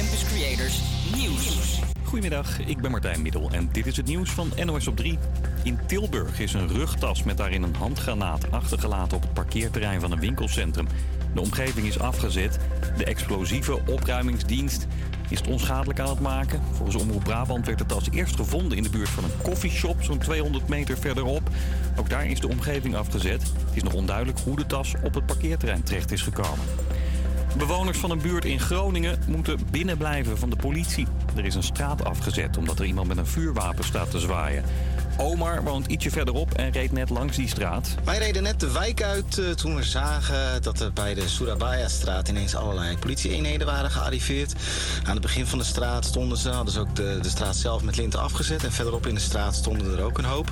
[0.00, 0.80] Campus Creators
[1.16, 1.80] Nieuws.
[2.04, 5.18] Goedemiddag, ik ben Martijn Middel en dit is het nieuws van NOS op 3.
[5.62, 10.20] In Tilburg is een rugtas met daarin een handgranaat achtergelaten op het parkeerterrein van een
[10.20, 10.86] winkelcentrum.
[11.34, 12.58] De omgeving is afgezet.
[12.96, 14.86] De explosieve opruimingsdienst
[15.28, 16.62] is het onschadelijk aan het maken.
[16.72, 20.18] Volgens Omroep Brabant werd de tas eerst gevonden in de buurt van een koffieshop, zo'n
[20.18, 21.50] 200 meter verderop.
[21.96, 23.42] Ook daar is de omgeving afgezet.
[23.42, 26.64] Het is nog onduidelijk hoe de tas op het parkeerterrein terecht is gekomen.
[27.60, 31.06] Bewoners van een buurt in Groningen moeten binnenblijven van de politie.
[31.36, 34.64] Er is een straat afgezet omdat er iemand met een vuurwapen staat te zwaaien.
[35.20, 37.94] Omar woont ietsje verderop en reed net langs die straat.
[38.04, 42.28] Wij reden net de wijk uit uh, toen we zagen dat er bij de Surabaya-straat
[42.28, 44.54] ineens allerlei politieeenheden waren gearriveerd.
[45.04, 47.82] Aan het begin van de straat stonden ze, hadden ze ook de, de straat zelf
[47.82, 48.64] met linten afgezet.
[48.64, 50.50] En verderop in de straat stonden er ook een hoop.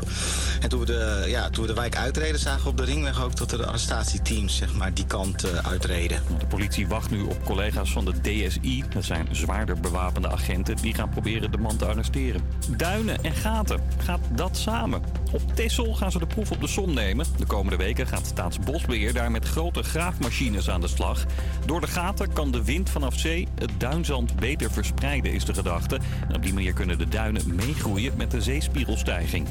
[0.61, 3.23] En toen we de, ja, toen we de wijk uitreden, zagen we op de ringweg
[3.23, 6.23] ook dat er arrestatieteams zeg maar, die kant uh, uitreden.
[6.39, 8.85] De politie wacht nu op collega's van de DSI.
[8.89, 12.43] Dat zijn zwaarder bewapende agenten die gaan proberen de man te arresteren.
[12.77, 13.81] Duinen en gaten.
[13.99, 15.03] Gaat dat samen.
[15.33, 17.27] Op Texel gaan ze de proef op de som nemen.
[17.37, 21.25] De komende weken gaat Staatsbosbeheer daar met grote graafmachines aan de slag.
[21.67, 25.99] Door de gaten kan de wind vanaf zee het duinzand beter verspreiden, is de gedachte.
[26.29, 29.47] En op die manier kunnen de duinen meegroeien met de zeespiegelstijging.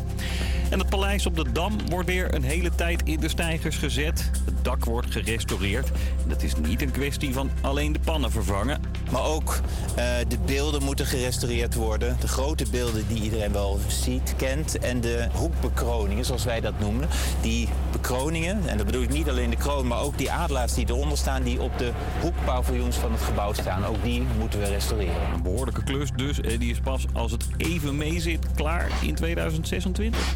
[0.69, 4.31] En het paleis op de Dam wordt weer een hele tijd in de stijgers gezet.
[4.45, 5.88] Het dak wordt gerestaureerd.
[6.23, 8.81] En dat is niet een kwestie van alleen de pannen vervangen.
[9.11, 9.59] Maar ook
[9.97, 12.17] uh, de beelden moeten gerestaureerd worden.
[12.19, 14.80] De grote beelden die iedereen wel ziet, kent.
[14.88, 17.07] En de hoekbekroningen, zoals wij dat noemen.
[17.41, 20.85] Die bekroningen, en dat bedoel ik niet alleen de kroon, maar ook die adelaars die
[20.89, 23.85] eronder staan, die op de hoekpaviljoens van het gebouw staan.
[23.85, 25.33] Ook die moeten we restaureren.
[25.33, 26.41] Een behoorlijke klus dus.
[26.41, 30.35] En die is pas als het even mee zit klaar in 2026.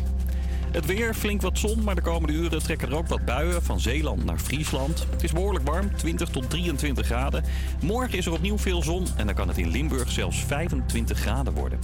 [0.72, 3.80] Het weer, flink wat zon, maar de komende uren trekken er ook wat buien van
[3.80, 5.06] Zeeland naar Friesland.
[5.10, 7.44] Het is behoorlijk warm, 20 tot 23 graden.
[7.82, 11.54] Morgen is er opnieuw veel zon en dan kan het in Limburg zelfs 25 graden
[11.54, 11.80] worden.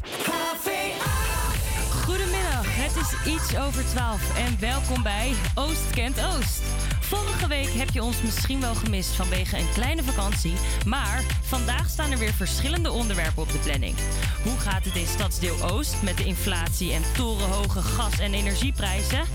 [2.80, 6.62] Het is iets over 12 en welkom bij Oost Kent Oost.
[7.00, 10.54] Vorige week heb je ons misschien wel gemist vanwege een kleine vakantie,
[10.86, 13.96] maar vandaag staan er weer verschillende onderwerpen op de planning.
[14.44, 19.26] Hoe gaat het in stadsdeel Oost met de inflatie en torenhoge gas- en energieprijzen?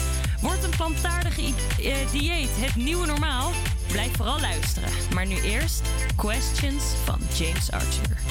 [0.40, 3.50] Wordt een plantaardig uh, dieet het nieuwe normaal?
[3.88, 4.90] Blijf vooral luisteren.
[5.14, 5.82] Maar nu eerst
[6.16, 8.21] Questions van James Archer.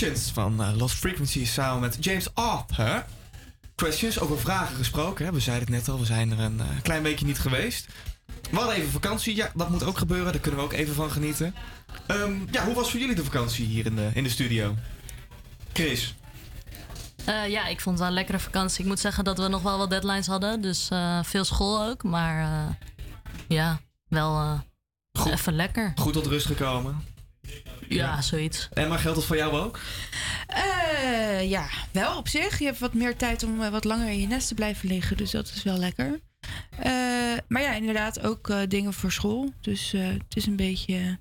[0.00, 3.04] Questions van uh, Lost Frequency samen met James Arthur.
[3.74, 5.24] Questions, over vragen gesproken.
[5.24, 5.32] Hè?
[5.32, 7.86] We zeiden het net al, we zijn er een uh, klein weekje niet geweest.
[8.50, 10.32] We hadden even vakantie, ja, dat moet ook gebeuren.
[10.32, 11.54] Daar kunnen we ook even van genieten.
[12.08, 14.74] Um, ja, hoe was voor jullie de vakantie hier in de, in de studio?
[15.72, 16.14] Chris?
[17.28, 18.80] Uh, ja, ik vond het wel een lekkere vakantie.
[18.80, 20.60] Ik moet zeggen dat we nog wel wat deadlines hadden.
[20.60, 20.88] Dus
[21.22, 22.02] veel school ook.
[22.02, 22.76] Maar
[23.48, 24.60] ja, wel
[25.26, 25.92] even lekker.
[25.96, 27.04] Goed tot rust gekomen.
[27.94, 28.68] Ja, zoiets.
[28.72, 29.80] En maar geldt dat voor jou ook?
[30.54, 32.58] Uh, ja, wel op zich.
[32.58, 35.16] Je hebt wat meer tijd om uh, wat langer in je nest te blijven liggen.
[35.16, 36.20] Dus dat is wel lekker.
[36.86, 39.52] Uh, maar ja, inderdaad ook dingen voor school.
[39.60, 41.18] Dus het is een beetje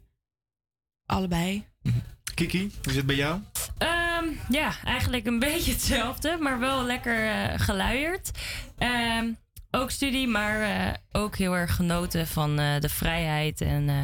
[1.05, 1.65] allebei.
[2.35, 3.41] Kiki, hoe zit het bij jou?
[3.79, 8.31] Um, ja, eigenlijk een beetje hetzelfde, maar wel lekker geluierd.
[8.79, 9.37] Um,
[9.71, 13.61] ook studie, maar uh, ook heel erg genoten van uh, de vrijheid.
[13.61, 13.95] En uh,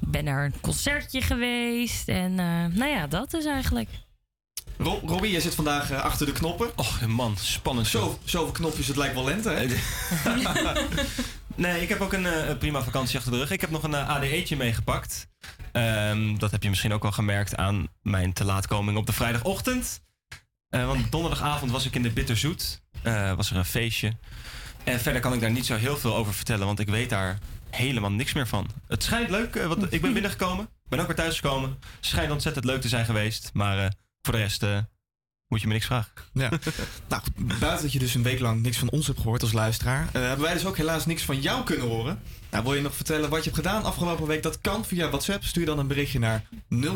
[0.00, 2.08] ben naar een concertje geweest.
[2.08, 2.34] En
[2.74, 3.88] nou ja, dat is eigenlijk.
[4.78, 6.70] Rob, Robbie, jij zit vandaag achter de knoppen.
[6.76, 8.18] Och man, spannend zo.
[8.24, 9.66] Zoveel knopjes, het lijkt wel lente, hè?
[11.54, 13.50] nee, ik heb ook een prima vakantie achter de rug.
[13.50, 15.28] Ik heb nog een ADE'tje meegepakt.
[15.72, 20.00] Um, dat heb je misschien ook al gemerkt aan mijn te laatkoming op de vrijdagochtend.
[20.68, 22.82] want donderdagavond was ik in de Bitterzoet.
[23.36, 24.12] was er een feestje.
[24.86, 27.38] En verder kan ik daar niet zo heel veel over vertellen, want ik weet daar
[27.70, 28.68] helemaal niks meer van.
[28.88, 31.70] Het schijnt leuk, uh, want ik ben binnengekomen, ben ook weer thuisgekomen.
[31.70, 33.86] Het schijnt ontzettend leuk te zijn geweest, maar uh,
[34.22, 34.78] voor de rest uh,
[35.48, 36.12] moet je me niks vragen.
[36.32, 36.50] Ja.
[37.08, 40.08] nou, buiten dat je dus een week lang niks van ons hebt gehoord als luisteraar,
[40.12, 42.20] hebben wij dus ook helaas niks van jou kunnen horen.
[42.50, 44.42] Nou, wil je nog vertellen wat je hebt gedaan afgelopen week?
[44.42, 45.44] Dat kan via WhatsApp.
[45.44, 46.44] Stuur dan een berichtje naar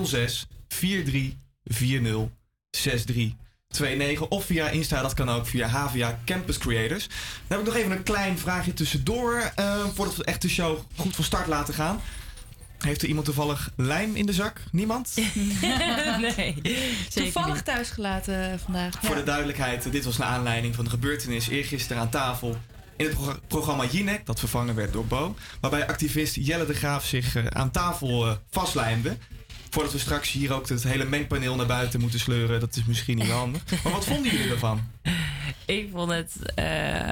[0.03, 1.35] 06 43
[1.65, 2.29] 40
[2.71, 3.33] 63
[3.71, 7.07] 29 of via Insta, dat kan ook via HVA Campus Creators.
[7.07, 10.79] Dan heb ik nog even een klein vraagje tussendoor, uh, voordat we echt de show
[10.97, 12.01] goed van start laten gaan.
[12.79, 14.61] Heeft er iemand toevallig lijm in de zak?
[14.73, 15.15] Niemand?
[16.37, 16.63] nee.
[17.15, 18.99] Toevallig thuisgelaten vandaag.
[19.03, 22.57] Voor de duidelijkheid, dit was naar aanleiding van de gebeurtenis eergisteren aan tafel
[22.97, 25.35] in het programma Jinek, dat vervangen werd door Bo.
[25.61, 29.17] Waarbij activist Jelle de Graaf zich uh, aan tafel vastlijmde.
[29.71, 32.61] Voordat we straks hier ook het hele mengpaneel naar buiten moeten sleuren.
[32.61, 33.63] Dat is misschien niet handig.
[33.85, 34.81] Maar wat vonden jullie ervan?
[35.67, 36.37] Ik vond het.
[36.59, 37.09] Uh,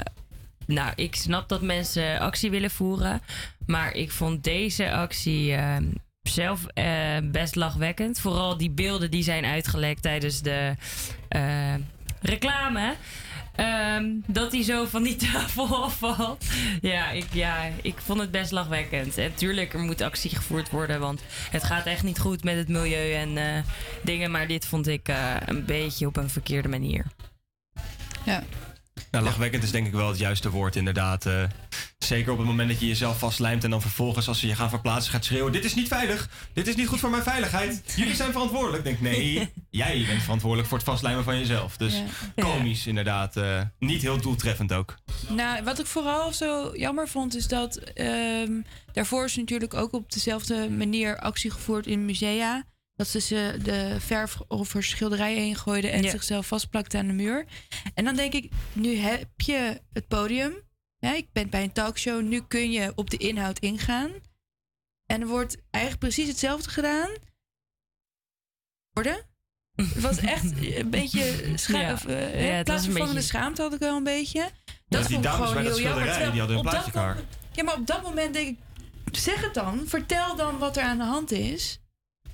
[0.67, 3.21] nou, ik snap dat mensen actie willen voeren.
[3.67, 5.51] Maar ik vond deze actie.
[5.51, 5.77] Uh,
[6.23, 8.21] zelf uh, best lachwekkend.
[8.21, 10.75] Vooral die beelden die zijn uitgelekt tijdens de
[12.21, 12.95] reclame.
[13.61, 16.45] Um, dat hij zo van die tafel afvalt.
[16.81, 19.19] Ja ik, ja, ik vond het best lachwekkend.
[19.19, 21.01] En tuurlijk, er moet actie gevoerd worden.
[21.01, 23.45] Want het gaat echt niet goed met het milieu en uh,
[24.03, 24.31] dingen.
[24.31, 27.05] Maar dit vond ik uh, een beetje op een verkeerde manier.
[28.25, 28.43] Ja.
[29.11, 31.27] Nou, lachwekkend is denk ik wel het juiste woord, inderdaad.
[31.27, 31.43] Uh,
[31.99, 34.69] zeker op het moment dat je jezelf vastlijmt en dan vervolgens als ze je gaan
[34.69, 37.83] verplaatsen gaat schreeuwen: Dit is niet veilig, dit is niet goed voor mijn veiligheid.
[37.97, 38.85] Jullie zijn verantwoordelijk.
[38.85, 41.77] Ik denk, nee, jij bent verantwoordelijk voor het vastlijmen van jezelf.
[41.77, 42.03] Dus
[42.35, 43.37] komisch, inderdaad.
[43.37, 44.95] Uh, niet heel doeltreffend ook.
[45.29, 50.12] Nou, wat ik vooral zo jammer vond, is dat um, daarvoor is natuurlijk ook op
[50.12, 52.65] dezelfde manier actie gevoerd in musea.
[52.99, 57.47] Dat ze de verf over schilderijen heen gooiden en zichzelf vastplakte aan de muur.
[57.95, 60.55] En dan denk ik, nu heb je het podium.
[60.99, 62.23] Ja, ik ben bij een talkshow.
[62.23, 64.11] Nu kun je op de inhoud ingaan.
[65.07, 67.11] En er wordt eigenlijk precies hetzelfde gedaan.
[68.93, 69.26] Worden?
[69.75, 71.99] Het was echt een beetje scha ja.
[72.07, 74.50] uh, ja, plaatsvervangende schaamte had ik wel een beetje.
[74.88, 77.17] Dat ja, die dames bij dat schilderij, die hadden een plaatjekaar.
[77.52, 78.59] Ja, maar op dat moment denk ik,
[79.17, 79.83] zeg het dan.
[79.87, 81.81] Vertel dan wat er aan de hand is.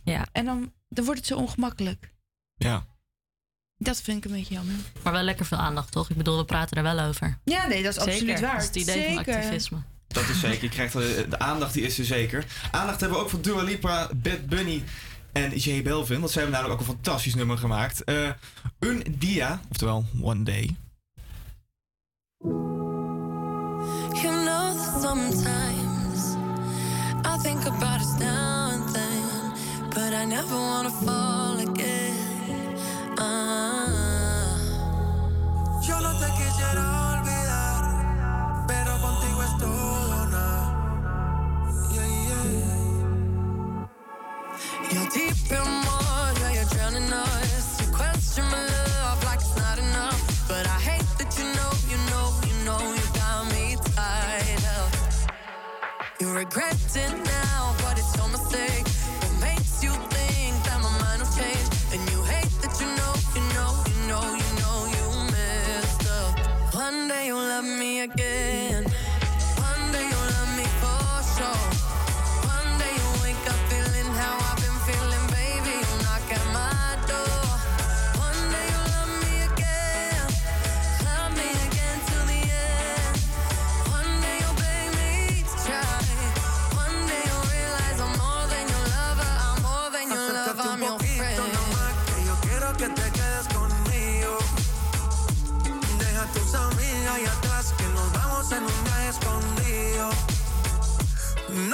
[0.04, 0.26] Ja.
[0.32, 2.12] En dan, dan wordt het zo ongemakkelijk.
[2.56, 2.87] Ja.
[3.76, 4.75] Dat vind ik een beetje jammer.
[5.02, 6.11] Maar wel lekker veel aandacht, toch?
[6.11, 7.38] Ik bedoel, we praten er wel over.
[7.44, 8.52] Ja, nee, dat is absoluut waar.
[8.52, 9.78] Dat is het idee van activisme.
[10.06, 10.62] Dat is zeker.
[10.62, 12.46] Je krijgt de, de, aandacht, die is er zeker.
[12.70, 14.84] Aandacht hebben we ook voor Dua Lipa, Bad Bunny
[15.32, 16.20] en J Belvin.
[16.20, 18.02] Want zij hebben namelijk ook een fantastisch nummer gemaakt.
[18.04, 18.30] Uh,
[18.78, 20.76] un Dia, oftewel One Day.
[24.23, 26.37] You know sometimes
[27.25, 28.63] I think about us now
[29.94, 32.76] but I never wanna fall again.
[33.16, 34.58] Uh.
[35.86, 37.82] Yo no te quisiera olvidar,
[38.66, 40.46] pero contigo es todo nada.
[41.94, 43.86] Yeah, yeah.
[44.92, 47.80] You're deep in water, you're drowning us.
[47.80, 51.98] You question my love like it's not enough, but I hate that you know, you
[52.10, 54.90] know, you know you got me tied up.
[56.20, 56.76] You regret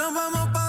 [0.01, 0.60] nos vamos pa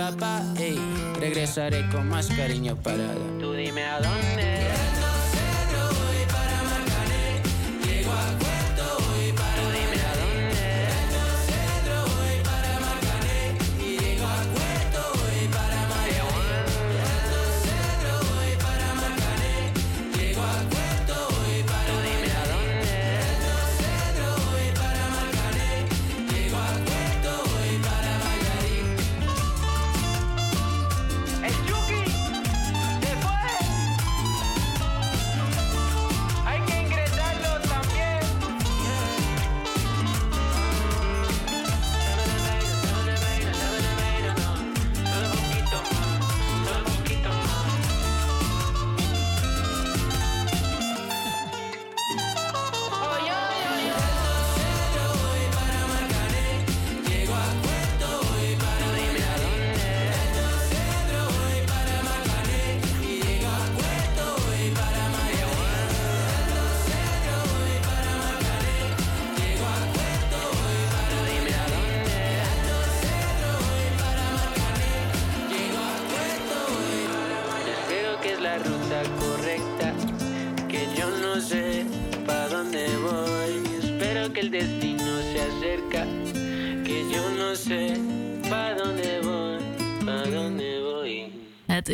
[0.00, 0.78] papá, ey.
[1.18, 3.14] Regresaré con más cariño parada.
[3.38, 4.59] Tú dime a dónde.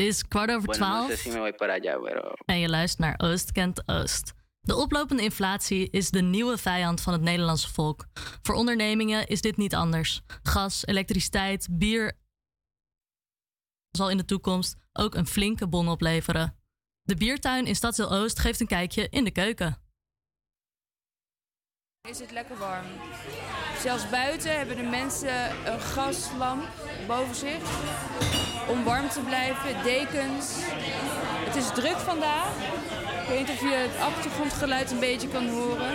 [0.07, 1.27] Is kwart over twaalf
[2.45, 4.35] en je luistert naar Oost kent Oost.
[4.61, 8.07] De oplopende inflatie is de nieuwe vijand van het Nederlandse volk.
[8.43, 10.23] Voor ondernemingen is dit niet anders.
[10.43, 12.19] Gas, elektriciteit, bier
[13.91, 16.57] zal in de toekomst ook een flinke bon opleveren.
[17.03, 19.86] De biertuin in Stadsdeel Oost geeft een kijkje in de keuken.
[22.11, 22.85] Is het lekker warm.
[23.83, 26.65] Zelfs buiten hebben de mensen een gaslamp
[27.07, 27.63] boven zich
[28.69, 30.47] om warm te blijven, dekens.
[31.45, 32.49] Het is druk vandaag.
[33.23, 35.93] Ik weet niet of je het achtergrondgeluid een beetje kan horen.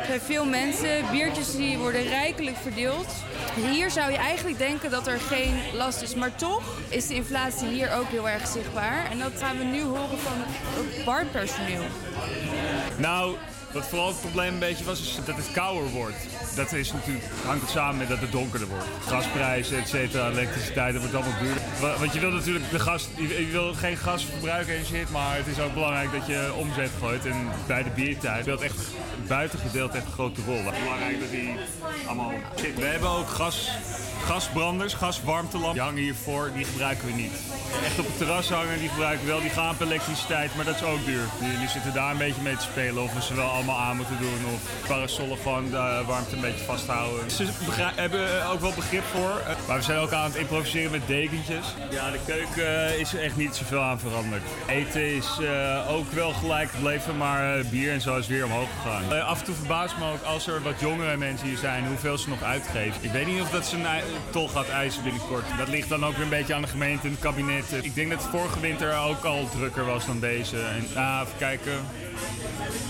[0.00, 3.06] Er zijn veel mensen, biertjes die worden rijkelijk verdeeld.
[3.54, 7.68] Hier zou je eigenlijk denken dat er geen last is, maar toch is de inflatie
[7.68, 9.10] hier ook heel erg zichtbaar.
[9.10, 11.84] En dat gaan we nu horen van het barpersoneel.
[12.96, 13.36] Nou,
[13.74, 16.16] wat vooral het probleem een beetje was, is dat het kouder wordt.
[16.56, 18.84] Dat is natuurlijk, hangt het samen met dat het donkerder wordt.
[19.06, 21.62] Gasprijzen, et cetera, elektriciteit, dat wordt allemaal duurder.
[21.80, 25.36] Wa- Want je wil natuurlijk de gas, je, wil geen gas verbruiken en shit, maar
[25.36, 27.26] het is ook belangrijk dat je omzet gooit.
[27.26, 30.62] En bij de biertuin speelt echt het buitengedeelte echt een grote rol.
[30.62, 31.56] Belangrijk dat die
[32.06, 32.74] allemaal shit.
[32.78, 33.70] We hebben ook gas,
[34.26, 35.72] gasbranders, gaswarmtelampen.
[35.74, 37.32] Die hangen hiervoor, die gebruiken we niet.
[37.84, 39.40] Echt op het terras hangen, die gebruiken we wel.
[39.40, 41.24] Die gaan op elektriciteit, maar dat is ook duur.
[41.58, 43.02] Die zitten daar een beetje mee te spelen.
[43.02, 44.54] Of ze wel allemaal aan moeten doen.
[44.54, 47.30] Of parasollen gewoon de warmte een beetje vasthouden.
[47.30, 47.46] Ze
[47.76, 49.42] hebben er ook wel begrip voor.
[49.66, 51.74] Maar we zijn ook aan het improviseren met dekentjes.
[51.90, 54.42] Ja, de keuken eh, is er echt niet zoveel aan veranderd.
[54.66, 58.68] Eten is eh, ook wel gelijk gebleven, maar eh, bier en zo is weer omhoog
[58.82, 59.22] gegaan.
[59.22, 62.28] Af en toe verbaast me ook als er wat jongere mensen hier zijn, hoeveel ze
[62.28, 62.94] nog uitgeven.
[63.00, 63.86] Ik weet niet of dat ze een
[64.30, 65.44] tol gaat eisen binnenkort.
[65.58, 67.72] Dat ligt dan ook weer een beetje aan de gemeente en het kabinet.
[67.82, 70.56] Ik denk dat het vorige winter ook al drukker was dan deze.
[70.56, 71.72] En, ah, even kijken.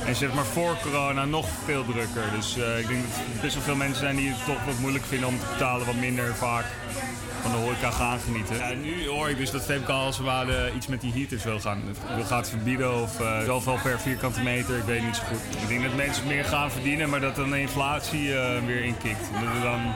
[0.07, 2.23] En zeg maar voor corona nog veel drukker.
[2.37, 4.79] Dus eh, ik denk dat er best wel veel mensen zijn die het toch wat
[4.79, 5.87] moeilijk vinden om te betalen.
[5.87, 6.65] Wat minder vaak
[7.43, 8.81] van de horeca gaan genieten.
[8.81, 11.83] Nu hoor ik dus dat Femke Halsewade iets met die heaters wil gaan.
[12.15, 14.77] Wil gaat verbieden of eh, zoveel per vierkante meter.
[14.77, 15.63] Ik weet niet zo goed.
[15.63, 19.31] Ik denk dat mensen meer gaan verdienen, maar dat dan de inflatie eh, weer inkikt.
[19.33, 19.95] Dat er dan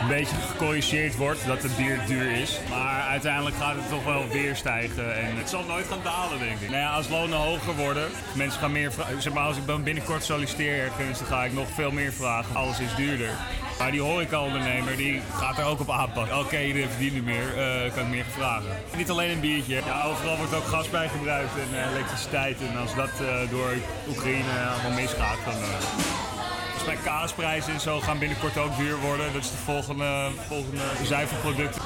[0.00, 2.60] een beetje gecorrigeerd wordt dat het bier duur is.
[2.70, 6.60] Maar uiteindelijk gaat het toch wel weer stijgen en het zal nooit gaan dalen, denk
[6.60, 6.70] ik.
[6.70, 9.22] Nou ja, als lonen hoger worden, mensen gaan meer vragen.
[9.22, 12.56] Zeg maar, als ik binnenkort solliciteer ergens, dan ga ik nog veel meer vragen.
[12.56, 13.30] Alles is duurder.
[13.78, 16.38] Maar die horecaondernemer die gaat er ook op aanpakken.
[16.38, 18.70] Oké, iedereen verdient meer, eh, kan ik meer vragen.
[18.96, 19.74] Niet alleen een biertje.
[19.74, 22.56] Ja, overal wordt ook gas bij gebruikt en eh, elektriciteit.
[22.70, 23.72] En als dat eh, door
[24.08, 25.54] Oekraïne allemaal misgaat, dan...
[26.86, 29.32] mij kaasprijzen en zo gaan binnenkort ook duur worden.
[29.32, 31.76] Dat is de volgende, volgende zuivelproduct.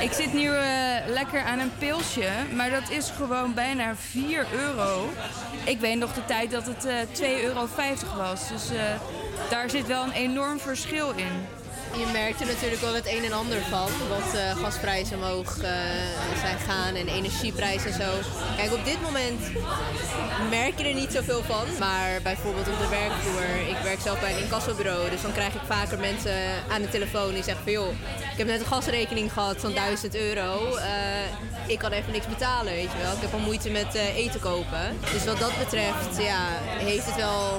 [0.00, 5.08] Ik zit nu eh, lekker aan een pilsje, maar dat is gewoon bijna 4 euro.
[5.64, 7.68] Ik weet nog de tijd dat het eh 2,50 euro
[8.16, 8.48] was.
[8.48, 8.82] Dus eh,
[9.50, 11.46] daar zit wel een enorm verschil in.
[11.98, 13.88] Je merkt er natuurlijk wel het een en ander van.
[14.08, 15.70] Dat eh, gasprijzen omhoog eh,
[16.40, 18.10] zijn gaan en energieprijzen en zo.
[18.56, 19.40] Kijk, op dit moment
[20.50, 21.64] merk je er niet zoveel van.
[21.78, 23.68] Maar bijvoorbeeld op de werkvloer.
[23.68, 25.10] Ik werk zelf bij een incassobureau.
[25.10, 26.36] Dus dan krijg ik vaker mensen
[26.70, 27.72] aan de telefoon die zeggen van...
[27.72, 27.92] joh,
[28.32, 30.76] ik heb net een gasrekening gehad van 1000 euro.
[30.76, 30.92] Eh,
[31.66, 33.12] ik kan even niks betalen, weet je wel.
[33.12, 34.98] Ik heb al moeite met eten kopen.
[35.12, 36.46] Dus wat dat betreft, ja,
[36.78, 37.58] heeft het wel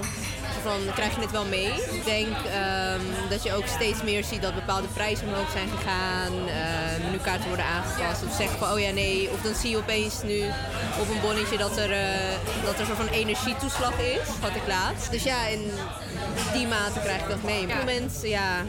[0.65, 1.71] van krijg je het wel mee.
[1.97, 6.33] Ik denk ehm, dat je ook steeds meer ziet dat bepaalde prijzen omhoog zijn gegaan,
[6.47, 8.23] eh, menukaarten worden aangepast.
[8.23, 10.39] Of zeggen van oh ja nee, of dan zie je opeens nu
[11.01, 14.67] op een bonnetje dat er, eh, dat er een soort van energietoeslag is, wat ik
[14.67, 15.07] laat.
[15.11, 15.71] Dus ja, in
[16.53, 17.63] die mate krijg ik dat mee.
[17.63, 18.63] Op het moment ja,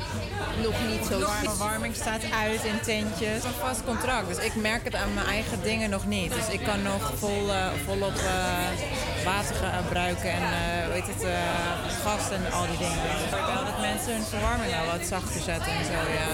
[0.62, 1.18] nog niet zo.
[1.18, 3.44] De verwarming staat uit in tentjes.
[3.44, 6.34] Een vast contract, dus ik merk het aan mijn eigen dingen nog niet.
[6.34, 11.22] Dus ik kan nog vol, eh, volop eh, water gebruiken en eh hoe heet het,
[11.22, 13.04] eh, gas en al die dingen.
[13.24, 16.28] Ik wel dat mensen hun verwarming wel wat zachter zetten en zo, ja.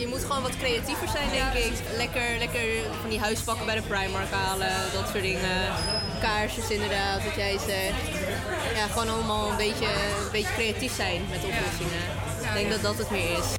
[0.00, 1.72] Je moet gewoon wat creatiever zijn, denk ik.
[1.96, 2.66] Lekker, lekker
[3.00, 5.58] van die huispakken bij de Primark halen, dat soort dingen.
[6.20, 8.02] Kaarsjes inderdaad, wat jij zegt.
[8.74, 9.86] Ja, gewoon allemaal een beetje,
[10.24, 12.04] een beetje creatief zijn met oplossingen.
[12.42, 13.56] Ik denk dat dat het meer is.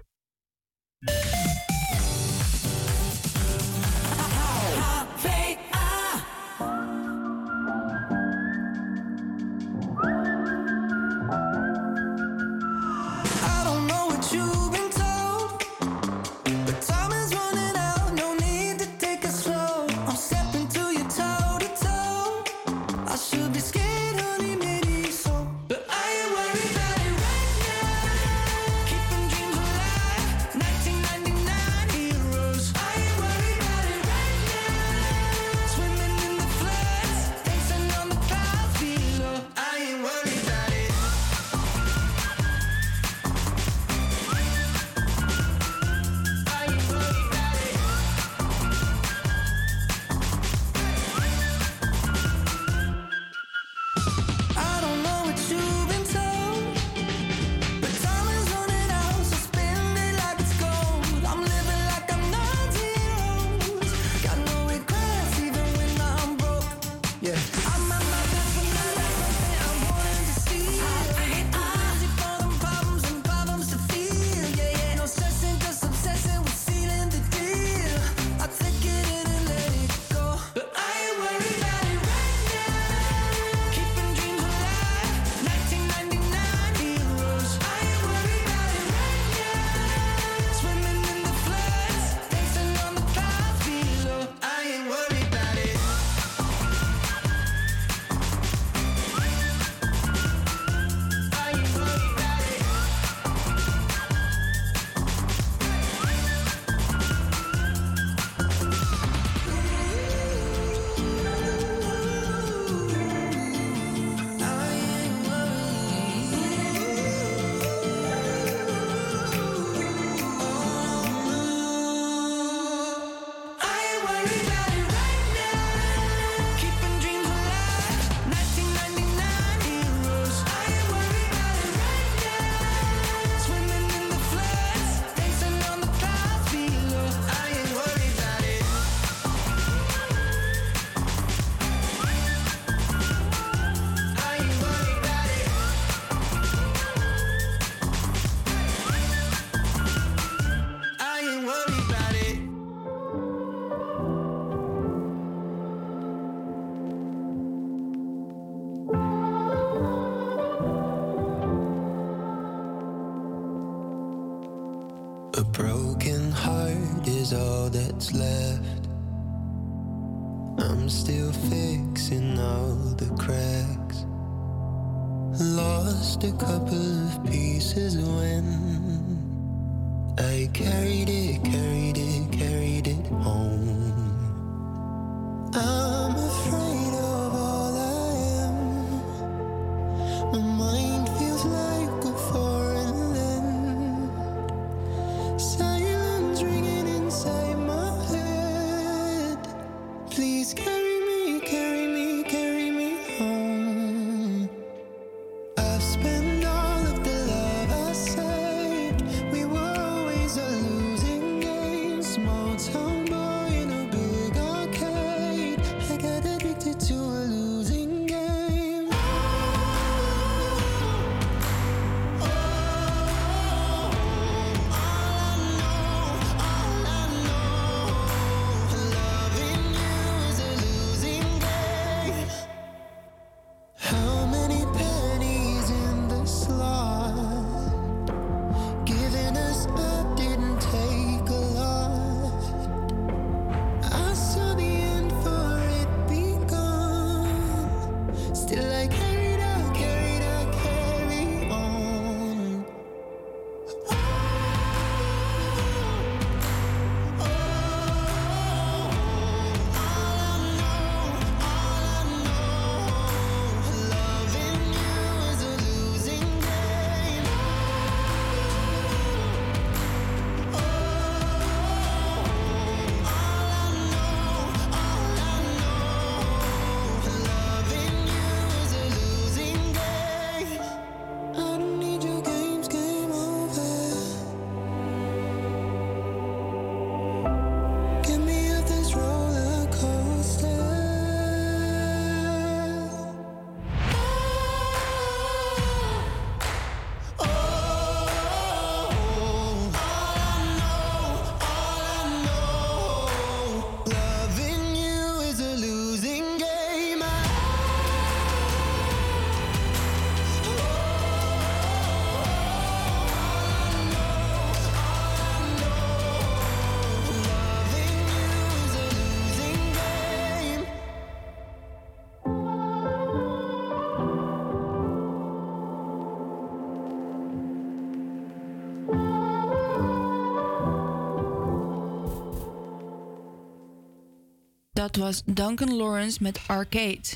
[334.80, 337.08] Dat was Duncan Lawrence met Arcade.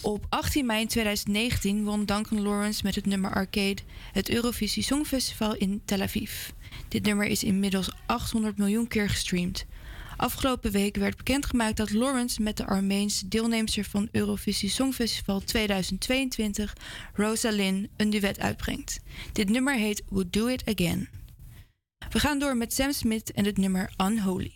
[0.00, 3.76] Op 18 mei 2019 won Duncan Lawrence met het nummer Arcade
[4.12, 6.48] het Eurovisie Songfestival in Tel Aviv.
[6.88, 9.66] Dit nummer is inmiddels 800 miljoen keer gestreamd.
[10.16, 16.76] Afgelopen week werd bekendgemaakt dat Lawrence met de Armeense deelnemster van Eurovisie Songfestival 2022,
[17.14, 19.00] Rosalyn, een duet uitbrengt.
[19.32, 21.08] Dit nummer heet Would Do It Again.
[22.10, 24.55] We gaan door met Sam Smith en het nummer Unholy.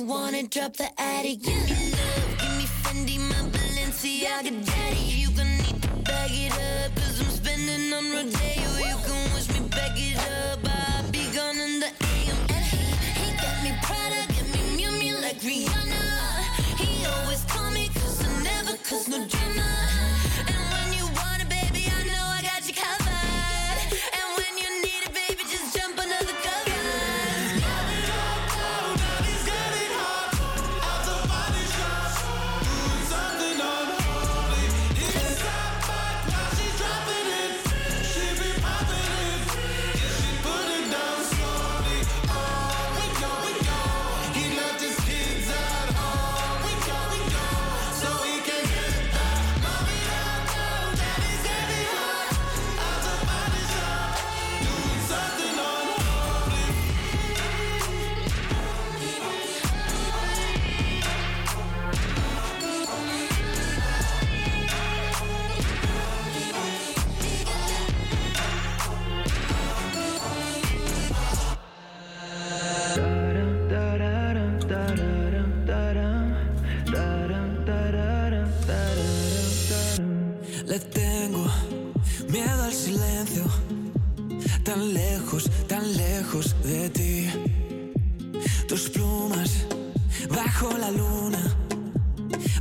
[0.00, 1.38] wanna drop the attic.
[1.42, 1.89] Yeah.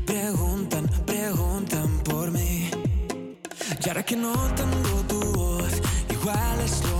[0.05, 2.71] Preguntan, preguntan por mí.
[3.83, 6.98] Y ahora que no tengo tu voz, igual es lo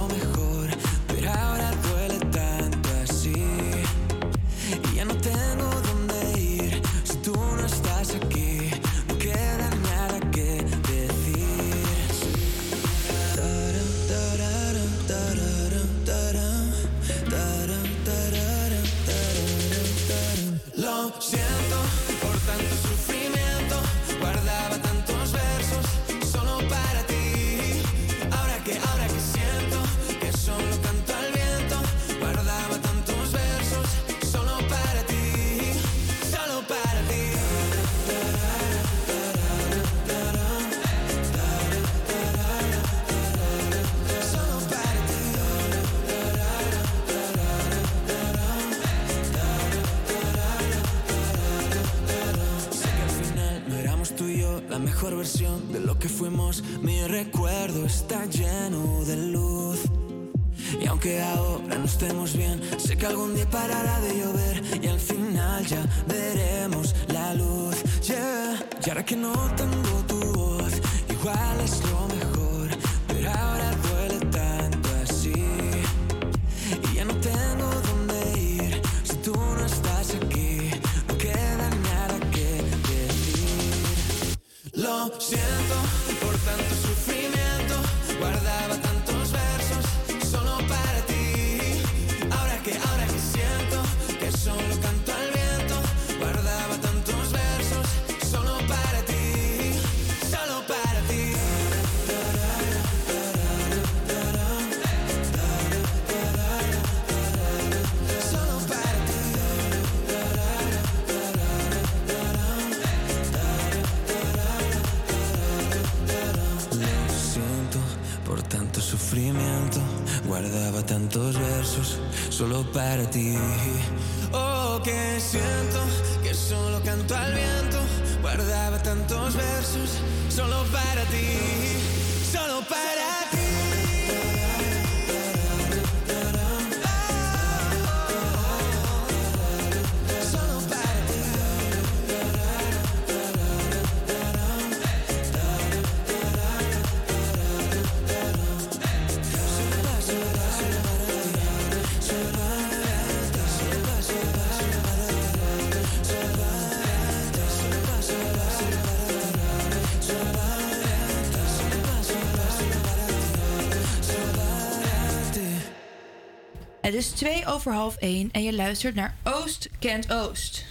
[167.00, 170.66] is twee over half één en je luistert naar Oost kent Oost.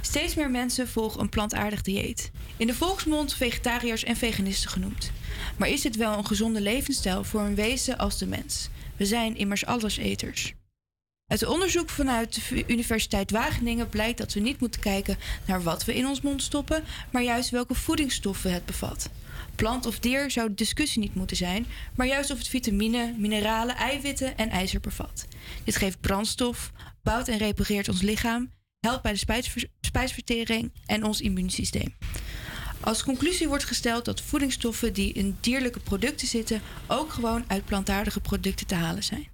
[0.00, 2.30] Steeds meer mensen volgen een plantaardig dieet.
[2.56, 5.10] In de volksmond vegetariërs en veganisten genoemd.
[5.56, 8.68] Maar is dit wel een gezonde levensstijl voor een wezen als de mens?
[8.96, 10.54] We zijn immers alleseters.
[11.26, 15.94] Uit onderzoek vanuit de Universiteit Wageningen blijkt dat we niet moeten kijken naar wat we
[15.94, 19.10] in ons mond stoppen, maar juist welke voedingsstoffen het bevat.
[19.64, 23.76] Plant of dier zou de discussie niet moeten zijn, maar juist of het vitamine, mineralen,
[23.76, 25.26] eiwitten en ijzer bevat.
[25.64, 26.72] Dit geeft brandstof,
[27.02, 28.50] bouwt en repareert ons lichaam,
[28.80, 31.94] helpt bij de spijsver- spijsvertering en ons immuunsysteem.
[32.80, 38.20] Als conclusie wordt gesteld dat voedingsstoffen die in dierlijke producten zitten ook gewoon uit plantaardige
[38.20, 39.28] producten te halen zijn.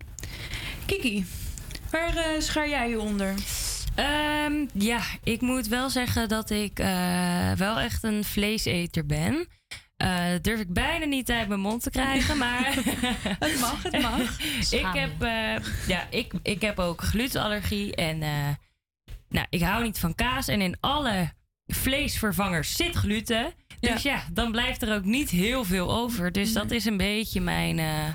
[0.86, 1.24] Kiki,
[1.90, 3.34] waar eh, schaar jij je onder?
[3.94, 9.48] Ehm, ja, ik moet wel zeggen dat ik eh, wel echt een vleeseter ben.
[10.00, 12.74] Eh, durf ik bijna niet uit mijn mond te krijgen, maar...
[13.44, 14.40] het mag, het mag.
[14.80, 18.48] ik, heb, eh, ja, ik, ik heb ook glutenallergie en eh,
[19.28, 20.48] nou, ik hou niet van kaas.
[20.48, 21.32] En in alle
[21.66, 23.52] vleesvervangers zit gluten.
[23.80, 26.32] Dus ja, dan blijft er ook niet heel veel over.
[26.32, 28.14] Dus dat is een beetje mijn, eh,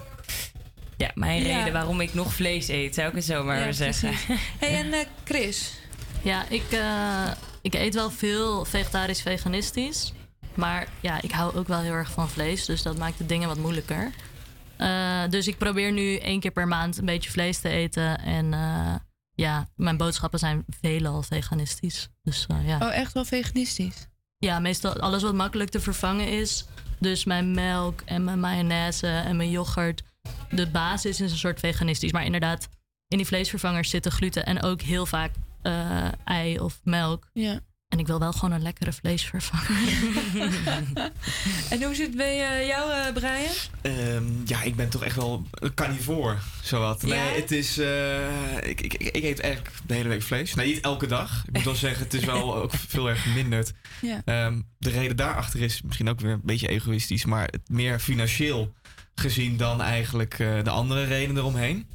[0.98, 1.58] ja, mijn Ja.
[1.58, 4.14] reden waarom ik nog vlees eet, zou ik het zo maar Ja, zeggen.
[4.60, 5.74] hey, en eh, Chris?
[6.22, 10.14] Ja, ik, eh, ik eet wel veel vegetarisch veganistisch.
[10.56, 12.66] Maar ja, ik hou ook wel heel erg van vlees.
[12.66, 14.12] Dus dat maakt de dingen wat moeilijker.
[14.78, 18.20] Eh, dus ik probeer nu één keer per maand een beetje vlees te eten.
[18.20, 18.96] En eh,
[19.36, 22.10] ja, mijn boodschappen zijn veelal veganistisch.
[22.24, 22.80] Dus eh, ja.
[22.82, 24.08] Oh, echt wel veganistisch?
[24.38, 26.66] Ja, meestal alles wat makkelijk te vervangen is.
[27.00, 30.04] Dus mijn melk en mijn mayonaise en mijn yoghurt.
[30.50, 32.12] De basis is een soort veganistisch.
[32.12, 32.70] Maar inderdaad,
[33.08, 35.32] in die vleesvervangers zitten gluten en ook heel vaak
[36.24, 37.30] ei of melk.
[37.34, 37.60] Ja.
[37.96, 39.78] En ik wil wel gewoon een lekkere vleesvervanger.
[41.70, 43.54] en hoe zit het bij eh, jou, eh, Brian?
[43.82, 47.02] Ehm, ja, ik ben toch echt wel carnivoor, zowat.
[47.02, 47.08] Ja?
[47.08, 47.78] Nee, het is...
[47.78, 50.54] eh, ik, ik, ik eet eigenlijk de hele week vlees.
[50.54, 51.44] Nee, niet elke dag.
[51.48, 53.74] Ik moet wel zeggen, het is wel ook veel erg verminderd.
[54.02, 54.22] Ja.
[54.26, 57.26] Ehm, de reden daarachter is misschien ook weer een beetje egoïstisch...
[57.26, 58.74] maar meer financieel
[59.16, 61.88] gezien dan eigenlijk eh, de andere redenen eromheen.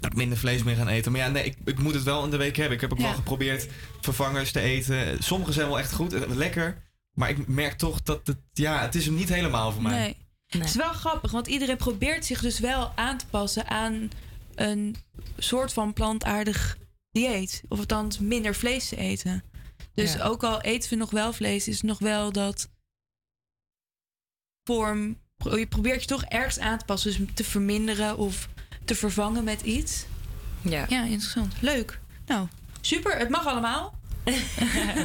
[0.00, 1.12] Dat minder vlees meer gaan eten.
[1.12, 2.74] Maar ja, nee, ik, ik moet het wel in de week hebben.
[2.74, 3.04] Ik heb ook Ja.
[3.04, 3.68] wel geprobeerd
[4.00, 5.22] vervangers te eten.
[5.22, 6.82] Sommige zijn wel echt goed, eh, lekker.
[7.12, 8.36] Maar ik merk toch dat het...
[8.52, 9.98] Ja, het is hem niet helemaal voor mij.
[9.98, 10.16] Nee.
[10.46, 14.10] Het is wel grappig, want iedereen probeert zich dus wel aan te passen aan
[14.54, 14.96] een
[15.38, 16.78] soort van plantaardig
[17.10, 17.62] dieet.
[17.68, 19.42] Of althans minder vlees te eten.
[19.94, 20.22] Dus Ja.
[20.24, 22.68] ook al eten we nog wel vlees, is het nog wel dat
[24.64, 25.18] vorm.
[25.36, 27.16] Je probeert je toch ergens aan te passen.
[27.16, 28.48] Dus te verminderen of
[28.88, 30.04] te vervangen met iets.
[30.60, 30.84] Ja.
[30.88, 31.54] Ja, interessant.
[31.60, 31.98] Leuk.
[32.26, 32.46] Nou,
[32.80, 33.18] super.
[33.18, 33.98] Het mag allemaal.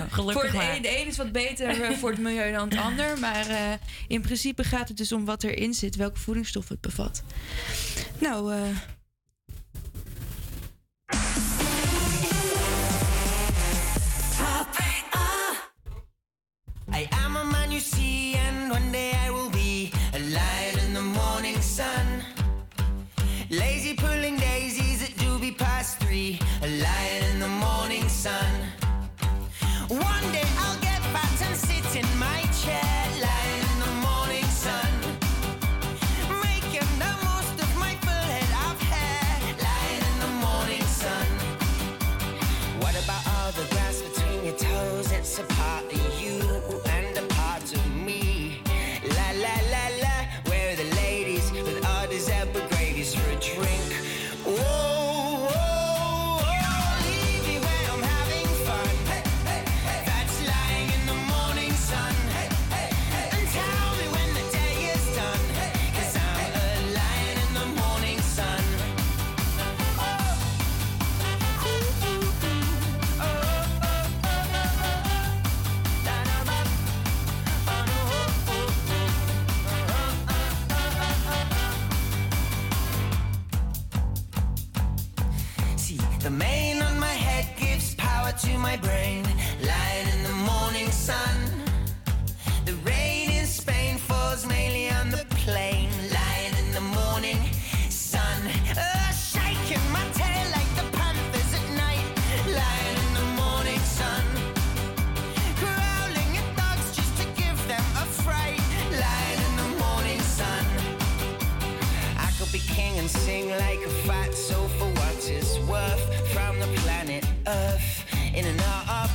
[0.10, 0.76] Gelukkig voor het maar.
[0.76, 3.20] een, de een is wat beter eh, voor het milieu dan het ander.
[3.20, 3.74] Maar eh,
[4.08, 7.24] in principe gaat het dus om wat erin zit, welke voedingsstof het bevat.
[8.18, 8.60] Nou, eh,
[16.96, 18.33] I am a man you see,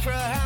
[0.08, 0.37] cry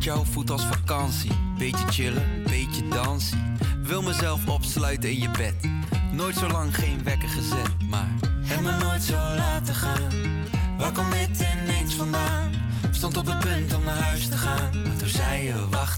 [0.00, 1.30] met jou voelt als vakantie.
[1.58, 3.56] Beetje chillen, beetje dansen.
[3.82, 5.54] Wil mezelf opsluiten in je bed.
[6.12, 8.08] Nooit zo lang geen wekker gezet, maar
[8.42, 10.12] heb me nooit zo laten gaan.
[10.78, 12.52] Waar komt dit ineens vandaan?
[12.90, 15.68] Stond op het punt om naar huis te gaan, maar toen zei je.
[15.70, 15.89] Wacht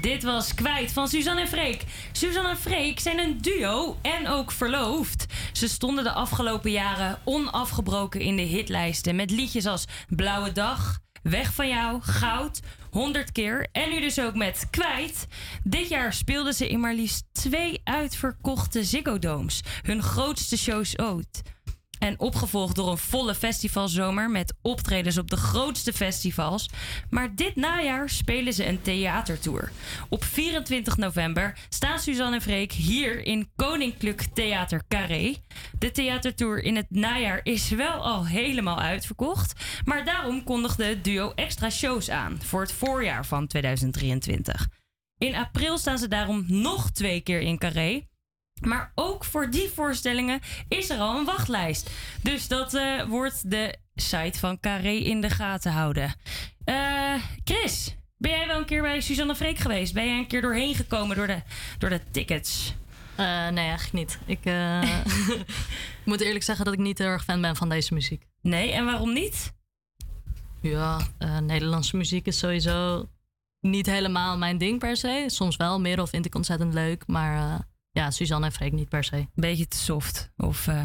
[0.00, 1.84] dit was Kwijt van Suzanne en Freek.
[2.12, 5.26] Suzanne en Freek zijn een duo en ook verloofd.
[5.52, 9.16] Ze stonden de afgelopen jaren onafgebroken in de hitlijsten...
[9.16, 13.68] met liedjes als Blauwe Dag, Weg van jou, Goud, 100 keer...
[13.72, 15.26] en nu dus ook met Kwijt.
[15.64, 19.60] Dit jaar speelden ze in maar liefst twee uitverkochte Ziggo Domes.
[19.82, 21.42] Hun grootste shows ooit.
[22.02, 26.68] En opgevolgd door een volle festivalzomer met optredens op de grootste festivals.
[27.10, 29.70] Maar dit najaar spelen ze een theatertour.
[30.08, 35.36] Op 24 november staan Suzanne en Freek hier in Koninklijk Theater Carré.
[35.78, 39.80] De theatertour in het najaar is wel al helemaal uitverkocht.
[39.84, 44.68] Maar daarom kondigde het duo extra shows aan voor het voorjaar van 2023.
[45.18, 48.10] In april staan ze daarom nog twee keer in Carré.
[48.66, 51.90] Maar ook voor die voorstellingen is er al een wachtlijst.
[52.22, 56.14] Dus dat eh, wordt de site van Carré in de gaten houden.
[56.64, 59.94] Eh, Chris, ben jij wel een keer bij Suzanne Freek geweest?
[59.94, 61.42] Ben jij een keer doorheen gekomen door de,
[61.78, 62.74] door de tickets?
[63.16, 64.18] Eh, nee, eigenlijk niet.
[64.26, 64.40] Ik
[66.04, 68.26] moet eerlijk zeggen dat ik niet heel erg fan ben van deze muziek.
[68.42, 69.52] Nee, en waarom niet?
[70.60, 71.00] Ja,
[71.40, 73.08] Nederlandse muziek is sowieso
[73.60, 75.24] niet helemaal mijn ding per se.
[75.26, 77.06] Soms wel, Merel vind ik ontzettend leuk.
[77.06, 79.26] Maar ja, Suzanne en Freek niet per se.
[79.34, 80.66] Beetje te soft, of...
[80.66, 80.84] eh,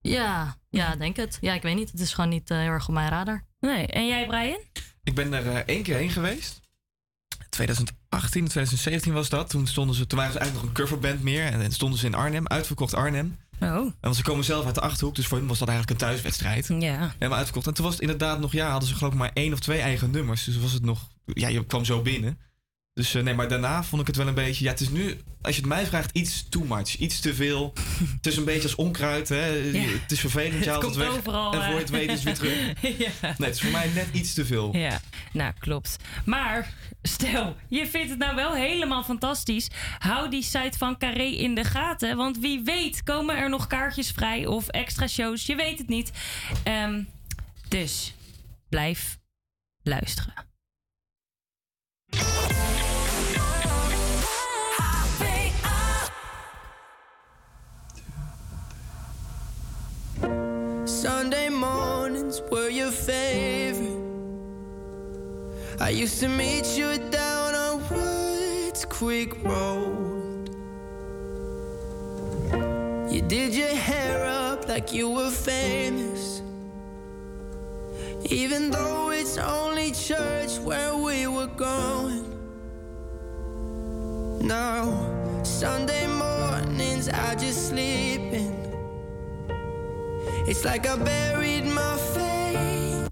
[0.00, 1.38] Ja, ja, denk het.
[1.40, 1.90] Ja, ik weet niet.
[1.90, 3.44] Het is gewoon niet eh, heel erg op mijn radar.
[3.60, 4.60] Nee, en jij Brian?
[5.04, 6.60] Ik ben er eh, één keer heen geweest.
[7.50, 9.50] 2018, 2017 was dat.
[9.50, 11.44] Toen, stonden ze, toen waren ze eigenlijk nog een coverband meer.
[11.44, 13.38] En, en stonden ze in Arnhem, uitverkocht Arnhem.
[13.60, 13.92] Oh.
[14.00, 16.66] En ze komen zelf uit de Achterhoek, dus voor hen was dat eigenlijk een thuiswedstrijd.
[16.66, 17.12] Ja.
[17.12, 17.66] Helemaal uitverkocht.
[17.66, 19.80] En toen was het inderdaad nog, ja, hadden ze geloof ik maar één of twee
[19.80, 20.44] eigen nummers.
[20.44, 22.38] Dus was het nog, ja, je kwam zo binnen.
[22.94, 25.20] Dus eh, nee, maar daarna vond ik het wel een beetje, ja, het is nu,
[25.40, 26.96] als je het mij vraagt, iets too much.
[26.96, 27.72] Iets te veel.
[28.16, 29.36] het is een beetje als onkruid, hè.
[29.36, 31.16] Het is vervelend, je Het haalt het komt weg.
[31.18, 31.78] overal, en voor je eh.
[31.78, 32.82] het weet is het weer terug.
[33.04, 33.10] ja.
[33.20, 34.76] Nee, het is voor mij net iets te veel.
[34.76, 35.00] Ja,
[35.32, 35.96] nou klopt.
[36.24, 39.68] Maar stel, je vindt het nou wel helemaal fantastisch.
[39.98, 42.16] Hou die site van Carré in de gaten.
[42.16, 45.46] Want wie weet komen er nog kaartjes vrij of extra shows.
[45.46, 46.10] Je weet het niet.
[46.64, 47.02] Ehm,
[47.68, 48.14] dus
[48.68, 49.18] blijf
[49.82, 50.34] luisteren.
[61.04, 64.00] Sunday mornings were your favorite.
[65.78, 70.48] I used to meet you down on Woods Creek Road.
[73.12, 76.40] You did your hair up like you were famous.
[78.30, 82.24] Even though it's only church where we were going.
[84.40, 84.88] Now,
[85.42, 88.73] Sunday mornings I just sleep in.
[90.48, 93.08] It's like I buried my face.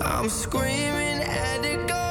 [0.00, 2.09] I'm screaming at the God.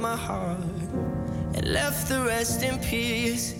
[0.00, 0.58] my heart
[1.54, 3.57] and left the rest in peace.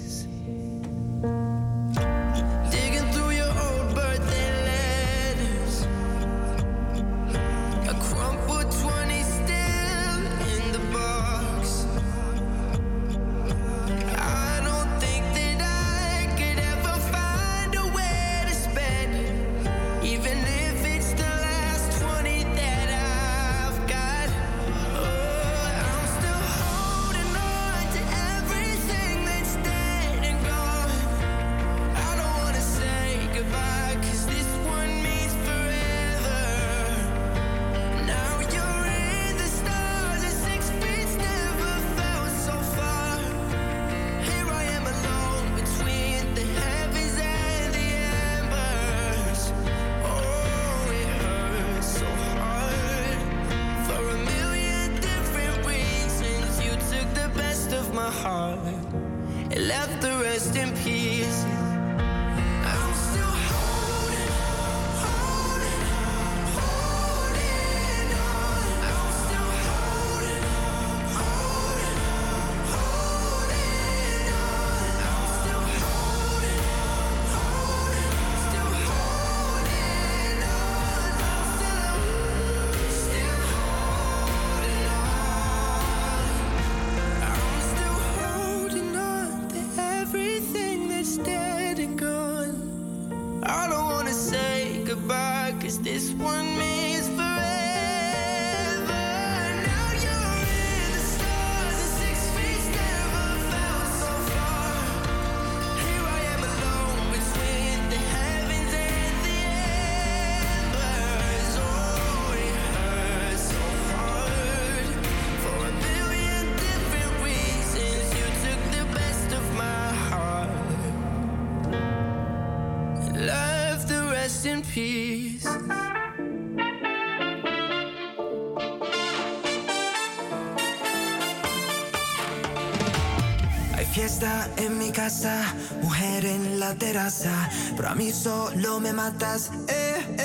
[134.92, 140.17] casa, mujer en la terraza, pero a mí solo me matas, eh.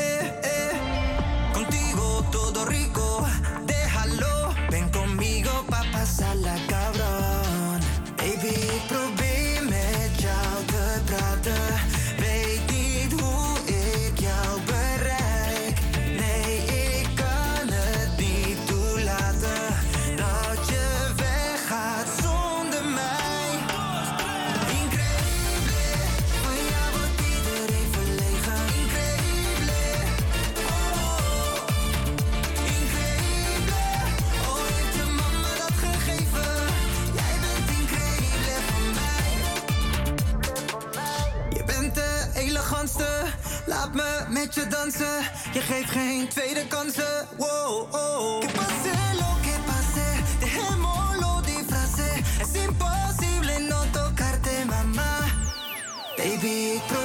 [44.33, 45.17] met je dansen.
[45.53, 47.27] Je geeft geen tweede kansen.
[47.37, 48.39] Wow, oh.
[48.39, 50.07] Que pase lo que pase,
[50.39, 52.21] dejémoslo disfrace.
[52.41, 55.17] Es imposible no tocarte, mamá.
[56.17, 57.02] Baby, pro.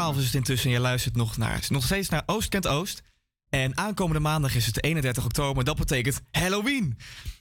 [0.00, 3.02] 12 is het intussen en je luistert nog, naar, nog steeds naar Oost Kent Oost.
[3.50, 5.64] En aankomende maandag is het 31 oktober.
[5.64, 6.98] Dat betekent Halloween.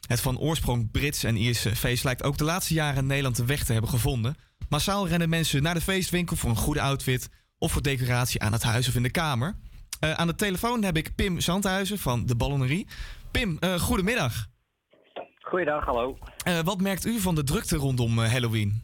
[0.07, 3.45] Het van oorsprong Brits en Ierse feest lijkt ook de laatste jaren in Nederland de
[3.45, 4.35] weg te hebben gevonden.
[4.69, 8.63] Massaal rennen mensen naar de feestwinkel voor een goede outfit of voor decoratie aan het
[8.63, 9.55] huis of in de kamer.
[9.99, 12.87] Eh, aan de telefoon heb ik Pim Zandhuizen van de Ballonnerie.
[13.31, 14.47] Pim, eh, goedemiddag.
[15.49, 16.17] Goeiedag, hallo.
[16.43, 18.83] Eh, wat merkt u van de drukte rondom eh, Halloween?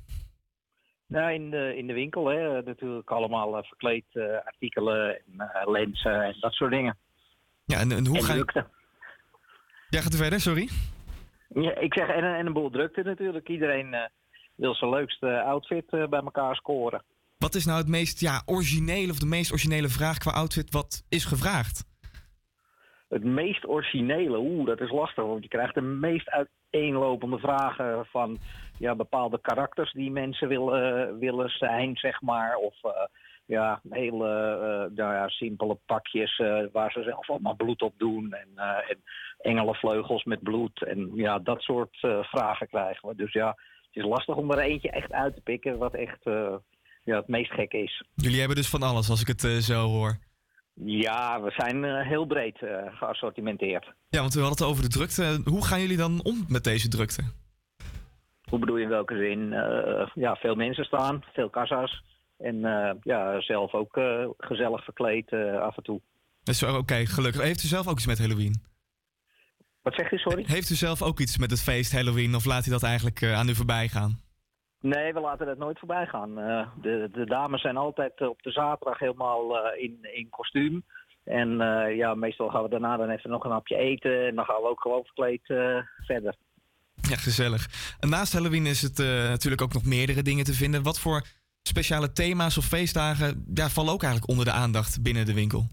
[1.07, 5.71] Nou, in de, in de winkel, hè, natuurlijk allemaal eh, verkleed eh, artikelen en eh,
[5.71, 6.97] lenzen en dat soort dingen.
[7.65, 8.39] Ja, en, en hoe En ga je...
[8.39, 8.67] drukte.
[9.89, 10.69] Ja, gaat u verder, sorry?
[11.49, 13.49] Ja, ik zeg, en, en een boel drukte natuurlijk.
[13.49, 13.95] Iedereen
[14.55, 17.03] wil zijn leukste outfit bij elkaar scoren.
[17.37, 21.05] Wat is nou het meest ja, originele of de meest originele vraag qua outfit wat
[21.09, 21.85] is gevraagd?
[23.09, 28.37] Het meest originele, oeh, dat is lastig, want je krijgt de meest uiteenlopende vragen van
[28.77, 32.55] ja, bepaalde karakters die mensen willen, willen zijn, zeg maar.
[32.55, 32.91] Of eh,
[33.45, 38.33] ja, hele eh, nou ja, simpele pakjes eh, waar ze zelf allemaal bloed op doen.
[38.33, 39.03] En, eh, en
[39.37, 40.83] engelenvleugels met bloed.
[40.83, 43.15] En ja, dat soort eh, vragen krijgen we.
[43.15, 46.55] Dus ja, het is lastig om er eentje echt uit te pikken wat echt eh,
[47.03, 48.03] ja, het meest gek is.
[48.15, 50.17] Jullie hebben dus van alles als ik het eh, zo hoor.
[50.73, 53.93] Ja, we zijn eh, heel breed eh, geassortimenteerd.
[54.09, 55.41] Ja, want we hadden het over de drukte.
[55.43, 57.23] Hoe gaan jullie dan om met deze drukte?
[58.49, 59.53] Hoe bedoel je in welke zin?
[59.53, 62.03] Eh, ja, veel mensen staan, veel kassa's.
[62.37, 66.01] En eh, ja, zelf ook eh, gezellig verkleed af en toe.
[66.43, 67.41] Dus, Oké, gelukkig.
[67.41, 68.63] Heeft u zelf ook iets met Halloween?
[69.81, 70.43] Wat zegt u, sorry?
[70.47, 73.49] Heeft u zelf ook iets met het feest Halloween of laat u dat eigenlijk aan
[73.49, 74.23] u voorbij gaan?
[74.81, 76.35] Nee, we laten dat nooit voorbij gaan.
[76.81, 80.83] De, de dames zijn altijd op de zaterdag helemaal in, in kostuum.
[81.23, 81.57] En
[81.95, 84.27] ja, meestal gaan we daarna dan even nog een hapje eten.
[84.27, 85.45] En dan gaan we ook gewoon verkleed
[86.05, 86.35] verder.
[87.01, 87.67] Ja, gezellig.
[87.99, 90.83] Naast Halloween is het eh, natuurlijk ook nog meerdere dingen te vinden.
[90.83, 91.21] Wat voor
[91.61, 95.63] speciale thema's of feestdagen ja, vallen ook eigenlijk onder de aandacht binnen de winkel?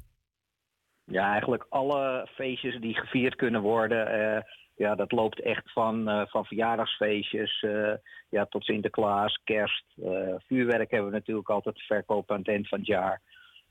[1.05, 4.07] Ja, eigenlijk alle feestjes die gevierd kunnen worden.
[4.07, 4.43] eh,
[4.77, 7.65] ja, dat loopt echt van, eh, van verjaardagsfeestjes
[8.29, 9.85] ja, tot Sinterklaas, kerst.
[10.47, 13.21] vuurwerk hebben we natuurlijk altijd te verkopen aan het eind van het jaar.